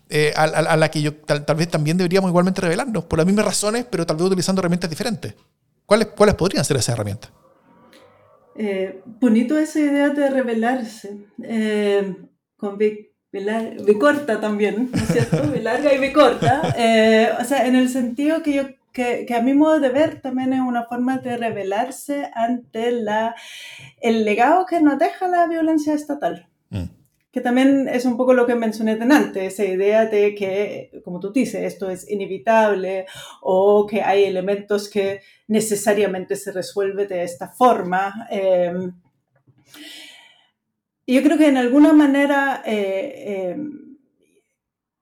[0.08, 3.44] Eh, a, la que yo tal, tal, vez también deberíamos igualmente revelarnos por las mismas
[3.44, 5.34] razones, pero tal vez utilizando herramientas diferentes.
[5.84, 7.30] ¿Cuáles, cuáles podrían ser esas herramientas?
[8.56, 11.26] Eh, bonito esa idea de revelarse.
[11.42, 12.16] Eh,
[13.30, 15.50] B, corta también, ¿no es cierto?
[15.50, 16.74] B larga y B corta.
[16.76, 20.20] Eh, o sea, en el sentido que yo que, que, a mi modo de ver
[20.20, 23.34] también es una forma de revelarse ante la,
[24.00, 26.48] el legado que nos deja la violencia estatal.
[26.70, 26.84] Mm.
[27.30, 31.30] Que también es un poco lo que mencioné antes, esa idea de que, como tú
[31.30, 33.04] dices, esto es inevitable
[33.42, 38.26] o que hay elementos que necesariamente se resuelven de esta forma.
[38.30, 38.72] Eh,
[41.14, 43.56] yo creo que en alguna manera eh, eh,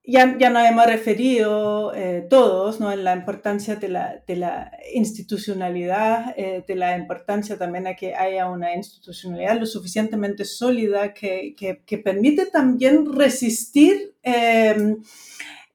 [0.04, 2.92] ya, ya, nos hemos referido eh, todos ¿no?
[2.92, 8.48] en la importancia de la, de la institucionalidad, de la importancia también a que haya
[8.48, 14.14] una institucionalidad lo suficientemente sólida que, que, que permite también resistir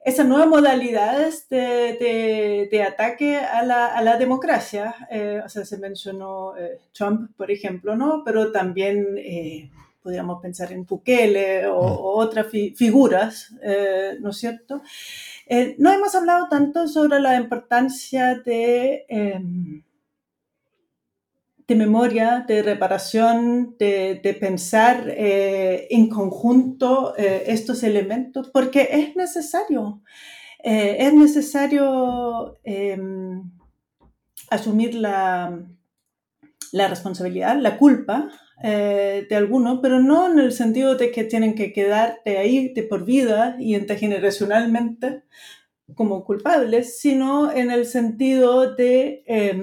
[0.05, 4.95] esas nuevas modalidades de, de, de ataque a la, a la democracia.
[5.43, 6.53] o sea, se mencionó
[6.93, 8.23] Trump, por ejemplo, ¿no?
[8.23, 9.17] pero también
[10.01, 11.91] podríamos pensar en Bukele o, mm.
[11.91, 14.81] o otras fi figuras, eh, ¿no es cierto?
[15.53, 19.41] Eh, no hemos hablado tanto sobre la importancia de, eh,
[21.67, 30.01] de memoria, de reparación, de, de pensar eh, en conjunto estos elementos, porque es necesario.
[30.63, 33.51] es necesario em,
[34.49, 35.59] asumir la,
[36.71, 38.29] la responsabilidad, la culpa
[38.63, 42.83] eh, de algunos, pero no en el sentido de que tienen que quedarte ahí de
[42.83, 45.23] por vida y intergeneracionalmente
[45.95, 49.55] como culpables, sino en el sentido de, eh,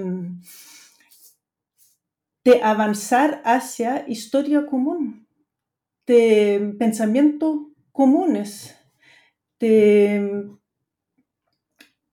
[2.45, 5.27] de avanzar hacia historia común,
[6.07, 7.59] de pensamientos
[7.93, 8.77] comunes,
[9.61, 10.49] de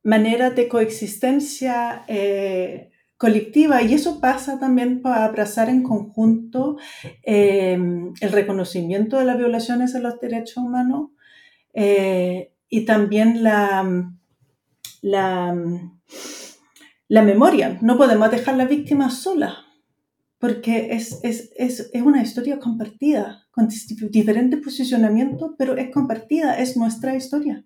[0.04, 2.92] manera de coexistencia eh,
[3.26, 6.78] colectiva y eso pasa también para abrazar en conjunto
[7.23, 7.73] eh,
[8.21, 11.09] el reconocimiento de las violaciones a los derechos humanos
[11.73, 14.11] eh, y también la,
[15.01, 15.55] la,
[17.07, 17.80] la, memoria.
[17.82, 19.55] No podemos dejar la víctima sola
[20.38, 23.69] porque es, es, es, es una historia compartida, con
[24.11, 27.65] diferentes posicionamientos, pero es compartida, es nuestra historia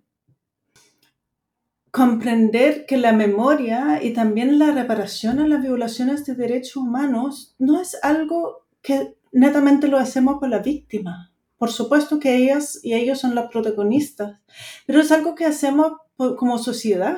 [1.99, 7.81] comprender que la memoria y también la reparación a las violaciones de derechos humanos no
[7.81, 11.33] es algo que netamente lo hacemos por la víctima.
[11.57, 14.39] Por supuesto que ellas y ellos son las protagonistas,
[14.85, 17.17] pero es algo que hacemos como sociedad,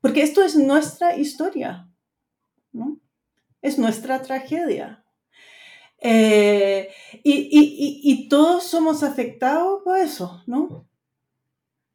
[0.00, 1.86] porque esto es nuestra historia,
[2.72, 2.98] ¿no?
[3.60, 5.04] Es nuestra tragedia.
[5.98, 6.88] Eh,
[7.22, 10.86] y, y, y todos somos afectados por eso, ¿no?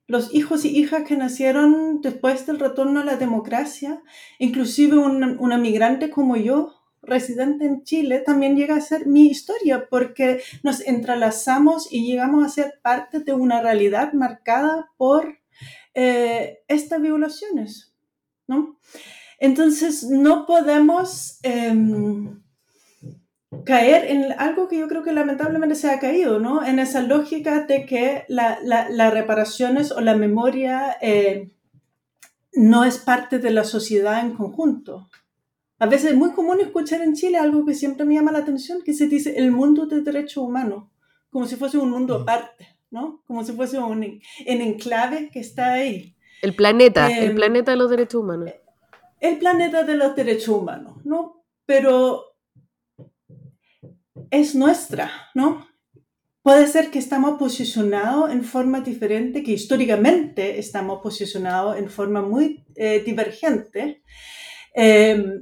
[0.09, 4.01] Los hijos y hijas que nacieron después del retorno a la democracia,
[4.39, 10.41] inclusive una, migrante como yo, residente en Chile, también llega a ser mi historia porque
[10.63, 15.37] nos entrelazamos y llegamos a ser parte de una realidad marcada por
[15.93, 17.93] eh, estas violaciones,
[18.47, 18.79] ¿no?
[19.39, 21.39] Entonces, no podemos...
[21.43, 22.41] Em,
[23.65, 26.63] caer en algo que yo creo que lamentablemente se ha caído, ¿no?
[26.63, 31.51] En esa lógica de que las la, reparaciones o la memoria eh,
[32.53, 35.09] no es parte de la sociedad en conjunto.
[35.79, 38.81] A veces es muy común escuchar en Chile algo que siempre me llama la atención,
[38.83, 40.85] que se dice el mundo de derechos humanos,
[41.31, 43.23] como si fuese un mundo aparte, ¿no?
[43.25, 46.15] Como si fuese un en enclave que está ahí.
[46.41, 48.51] El planeta, el em, planeta de los derechos humanos.
[49.19, 51.43] El planeta de los derechos humanos, ¿no?
[51.65, 52.28] Pero
[54.31, 55.67] es nuestra, ¿no?
[56.41, 62.65] Puede ser que estamos posicionados en forma diferente, que históricamente estamos posicionados en forma muy
[62.75, 64.01] eh, divergente,
[64.73, 65.41] em,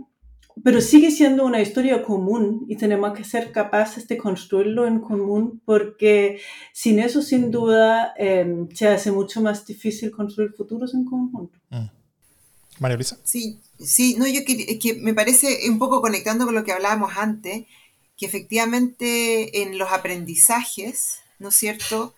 [0.63, 5.61] pero sigue siendo una historia común y tenemos que ser capaces de construirlo en común
[5.63, 6.41] porque
[6.73, 11.59] sin eso, sin duda, em, se hace mucho más difícil construir futuros en conjunto.
[11.69, 11.89] Mm.
[12.79, 13.17] María Luisa.
[13.23, 17.11] Sí, sí, no, yo que, que me parece un poco conectando con lo que hablábamos
[17.17, 17.65] antes,
[18.17, 22.15] que efectivamente en los aprendizajes, ¿no es cierto?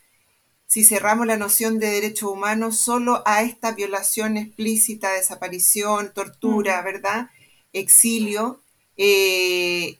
[0.65, 7.29] Si cerramos la noción de derechos humanos solo a esta violación explícita, desaparición, tortura, ¿verdad?
[7.73, 8.61] Exilio,
[8.95, 9.99] eh,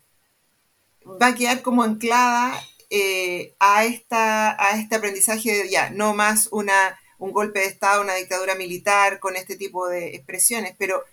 [1.22, 6.48] va a quedar como anclada eh, a, esta, a este aprendizaje de ya, no más
[6.52, 11.04] una, un golpe de Estado, una dictadura militar con este tipo de expresiones, pero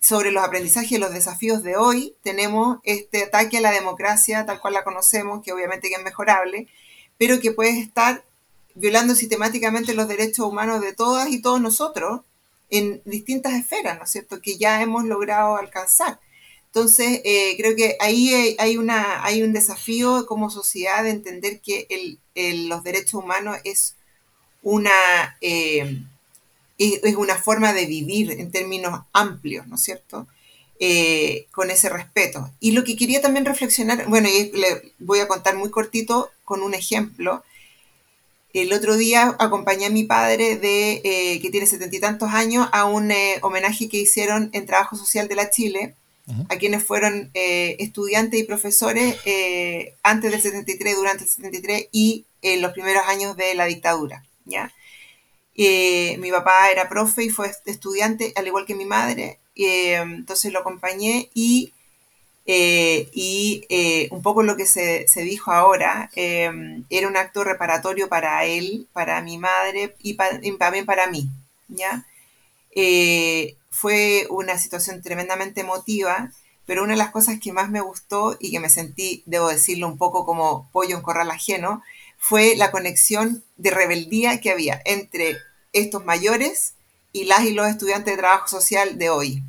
[0.00, 4.60] sobre los aprendizajes y los desafíos de hoy, tenemos este ataque a la democracia tal
[4.60, 6.68] cual la conocemos, que obviamente que es mejorable,
[7.16, 8.24] pero que puede estar
[8.74, 12.20] violando sistemáticamente los derechos humanos de todas y todos nosotros
[12.70, 16.20] en distintas esferas, ¿no es cierto?, que ya hemos logrado alcanzar.
[16.66, 22.18] Entonces, eh, creo que ahí hay, una, hay un desafío como sociedad de entender que
[22.34, 23.96] los derechos humanos es
[24.62, 25.36] una...
[25.40, 26.02] Eh,
[26.78, 30.26] es, una forma de vivir en términos amplios, ¿no es cierto?
[30.80, 32.50] Eh, con ese respeto.
[32.60, 36.62] Y lo que quería también reflexionar, bueno, y le voy a contar muy cortito con
[36.62, 37.42] un ejemplo.
[38.52, 42.68] El otro día acompañé a mi padre, de, eh, que tiene setenta y tantos años,
[42.72, 45.94] a un eh, homenaje que hicieron en Trabajo Social de la Chile,
[46.50, 49.16] a quienes fueron estudiantes y profesores
[50.02, 54.26] antes del 73, durante el 73 y en los primeros años de la dictadura.
[54.44, 54.70] ¿ya?
[55.60, 60.52] Eh, mi papá era profe y fue estudiante, al igual que mi madre, eh, entonces
[60.52, 61.72] lo acompañé y,
[62.46, 63.66] eh, y
[64.12, 69.36] un poco lo que se, dijo ahora, era un acto reparatorio para él, para mi
[69.36, 70.16] madre y,
[70.58, 71.28] también para mí,
[71.66, 72.06] ¿ya?
[73.70, 76.30] fue una situación tremendamente emotiva,
[76.66, 79.88] pero una de las cosas que más me gustó y que me sentí, debo decirlo,
[79.88, 81.82] un poco como pollo en corral ajeno,
[82.16, 85.38] fue la conexión de rebeldía que había entre
[85.72, 86.74] estos mayores
[87.12, 89.42] y las y los estudiantes de trabajo social de hoy.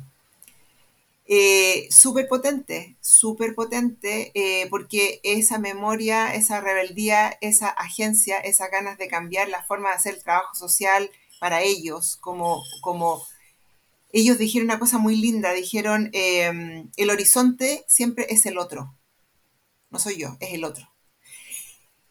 [1.32, 8.98] Eh, súper potente, súper potente, eh, porque esa memoria, esa rebeldía, esa agencia, esas ganas
[8.98, 11.08] de cambiar la forma de hacer el trabajo social
[11.38, 13.24] para ellos, como, como
[14.12, 18.96] ellos dijeron una cosa muy linda, dijeron, em, el horizonte siempre es el otro,
[19.90, 20.92] no soy yo, es el otro.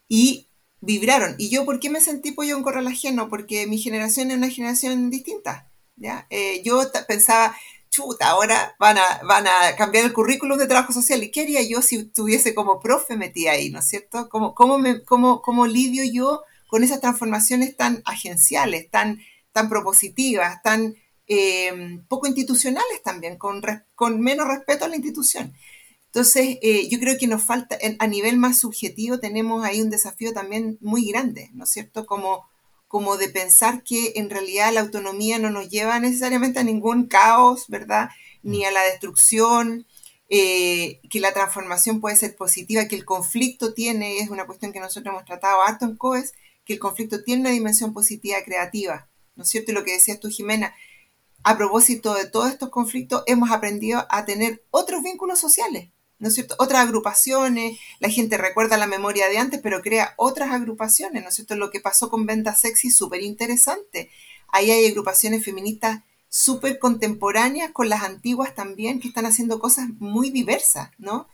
[0.07, 0.49] Y
[0.82, 1.36] vibraron.
[1.38, 3.30] ¿Y yo por qué me sentí pollo en corral ajeno?
[3.30, 5.70] Porque mi generación es una generación distinta.
[5.96, 6.28] ¿ya?
[6.30, 7.56] Eh, yo pensaba,
[7.90, 11.24] chuta, ahora van a, van a cambiar el currículum de trabajo social.
[11.24, 14.30] ¿Y qué haría yo si estuviese como profe metida ahí, ¿no es cierto?
[14.30, 19.20] ¿Cómo, cómo, me, cómo, cómo lidio yo con esas transformaciones tan agenciales, tan,
[19.52, 20.96] tan propositivas, tan
[21.28, 23.62] eh, poco institucionales también, con,
[23.96, 25.54] con menos respeto a la institución?
[26.12, 30.34] Entonces, eh, yo creo que nos falta, a nivel más subjetivo, tenemos ahí un desafío
[30.34, 32.07] también muy grande, ¿no es cierto?
[32.07, 32.49] Como,
[32.88, 37.66] como de pensar que en realidad la autonomía no nos lleva necesariamente a ningún caos,
[37.68, 38.10] ¿verdad?
[38.41, 39.86] Ni a la destrucción,
[40.30, 44.80] eh, que la transformación puede ser positiva, que el conflicto tiene, es una cuestión que
[44.80, 46.34] nosotros hemos tratado harto en COES,
[46.66, 49.72] que el conflicto tiene una dimensión positiva creativa, ¿no es cierto?
[49.72, 50.74] Y lo que decías tú, Jimena,
[51.43, 55.89] a propósito de todos estos conflictos, hemos aprendido a tener otros vínculos sociales,
[56.20, 56.56] ¿no es cierto?
[56.60, 61.36] Otras agrupaciones, la gente recuerda la memoria de antes, pero crea otras agrupaciones, ¿no es
[61.36, 61.56] cierto?
[61.56, 64.10] Lo que pasó con Venta Sexy súper interesante.
[64.50, 70.30] Ahí hay agrupaciones feministas súper contemporáneas con las antiguas también, que están haciendo cosas muy
[70.30, 71.28] diversas, ¿no?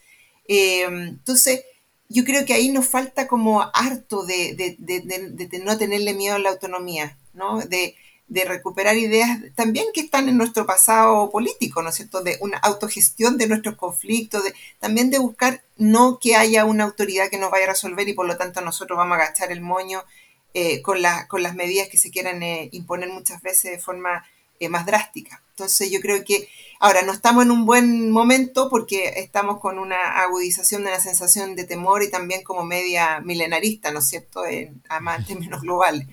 [0.48, 1.64] Eh, entonces,
[2.08, 6.36] yo creo que ahí nos falta como harto de, de, de, de, no tenerle miedo
[6.36, 7.60] a la autonomía, ¿no?
[7.62, 7.96] De,
[8.28, 12.24] de recuperar ideas también que están en nuestro pasado político, ¿no es cierto?
[12.24, 14.44] De una autogestión de nuestros conflictos,
[14.80, 18.26] también de buscar no que haya una autoridad que nos vaya a resolver y por
[18.26, 20.04] lo tanto nosotros vamos a agachar el moño
[20.54, 20.98] eh, con,
[21.28, 24.26] con las medidas que se quieran eh, imponer muchas veces de forma
[24.60, 25.44] eh, más drástica.
[25.50, 26.48] Entonces yo creo que
[26.80, 31.56] ahora no estamos en un buen momento porque estamos con una agudización de la sensación
[31.56, 36.08] de temor y también como media milenarista, ¿no es cierto?, en, amantes términos globales.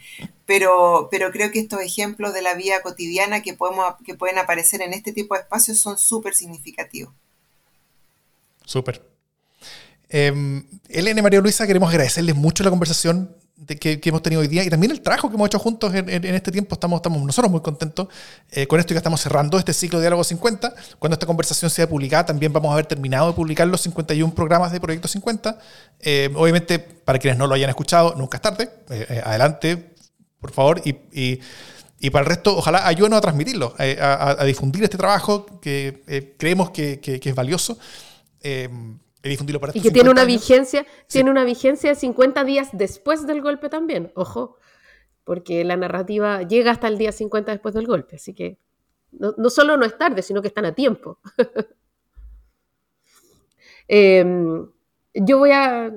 [0.46, 4.82] Pero, pero creo que estos ejemplos de la vida cotidiana que, podemos, que pueden aparecer
[4.82, 7.12] en este tipo de espacios son súper significativos.
[8.64, 9.06] Súper.
[10.08, 13.34] Eh, Elena María Luisa, queremos agradecerles mucho la conversación
[13.66, 16.50] que, hemos tenido hoy día y también el trabajo que hemos hecho juntos en, este
[16.50, 16.74] tiempo.
[16.74, 18.08] Estamos, nosotros muy contentos
[18.50, 20.74] eh, con esto y que estamos cerrando este ciclo de Diálogo 50.
[20.98, 24.72] Cuando esta conversación sea publicada, también vamos a haber terminado de publicar los 51 programas
[24.72, 25.58] de Proyecto 50.
[26.00, 28.70] Eh, obviamente, para quienes no lo hayan escuchado, nunca es tarde.
[28.90, 29.94] Eh, adelante,
[30.40, 30.82] por favor.
[30.84, 31.40] Y,
[32.10, 37.34] para el resto, ojalá ayúdenos a transmitirlo, a, difundir este trabajo que creemos que, es
[37.36, 37.78] valioso
[39.22, 44.10] y que tiene una vigencia, tiene una vigencia de 50 días después del golpe también,
[44.14, 44.56] ojo,
[45.24, 48.58] porque la narrativa llega hasta el día 50 después del golpe, así que
[49.12, 51.18] no, no solo no es tarde, sino que están a tiempo.
[53.88, 54.24] eh,
[55.14, 55.90] yo voy a.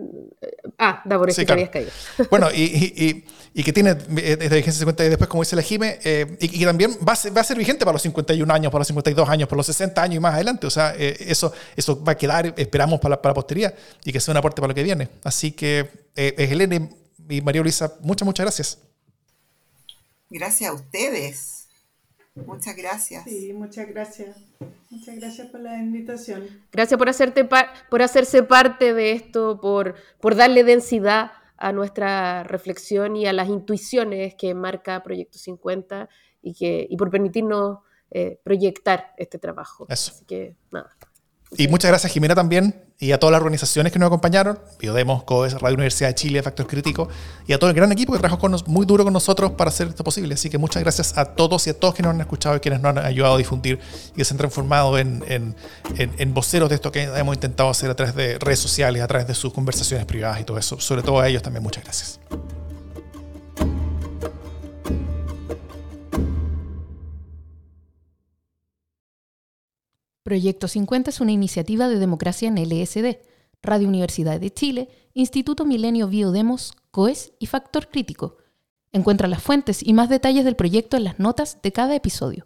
[0.78, 1.92] Ah, da por eso que habías caído.
[2.30, 3.24] Bueno, y,
[3.64, 6.66] que tiene eh, desde vigencia 50 y después, como dice la Jime, eh, y, que
[6.66, 9.30] también va a, ser, va a ser vigente para los 51 años, para los 52
[9.30, 10.68] años, para los 60 años y más adelante.
[10.68, 14.20] O sea, eh, eso, eso va a quedar, esperamos, para, para la postería y que
[14.20, 15.08] sea un aporte para lo que viene.
[15.24, 16.90] Así que, eh, Helene
[17.30, 18.78] y María Luisa, muchas, muchas gracias.
[20.30, 21.55] Gracias a ustedes.
[22.36, 23.24] Muchas gracias.
[23.24, 24.38] Sí, muchas gracias.
[24.90, 26.48] Muchas gracias por la invitación.
[26.72, 27.48] Gracias por, hacerte
[27.90, 33.48] por hacerse parte de esto, por, por darle densidad a nuestra reflexión y a las
[33.48, 36.10] intuiciones que marca Proyecto 50
[36.42, 37.80] y, que, y por permitirnos
[38.12, 39.86] eh, proyectar este trabajo.
[39.90, 40.12] Eso.
[40.12, 40.96] Así que nada.
[41.58, 45.54] Y muchas gracias, Jimena, también, y a todas las organizaciones que nos acompañaron, Biodemos, COES,
[45.62, 47.08] Radio Universidad de Chile, Factor Crítico,
[47.48, 49.88] y a todo el gran equipo que trabajó con muy duro con nosotros para hacer
[49.88, 50.34] esto posible.
[50.34, 52.82] Así que muchas gracias a todos y a todos que nos han escuchado y quienes
[52.82, 53.80] nos han ayudado a difundir
[54.14, 55.56] y que se han transformado en, en,
[55.98, 59.28] en, voceros de esto que hemos intentado hacer a través de redes sociales, a través
[59.28, 60.80] de sus conversaciones privadas y todo eso.
[60.80, 62.20] Sobre todo a ellos también, muchas gracias.
[70.26, 73.20] Proyecto 50 es una iniciativa de democracia en LSD,
[73.62, 78.38] Radio Universidad de Chile, Instituto Milenio Biodemos, COES y Factor Crítico.
[78.92, 82.44] Encuentra las fuentes y más detalles del proyecto en las notas de cada episodio.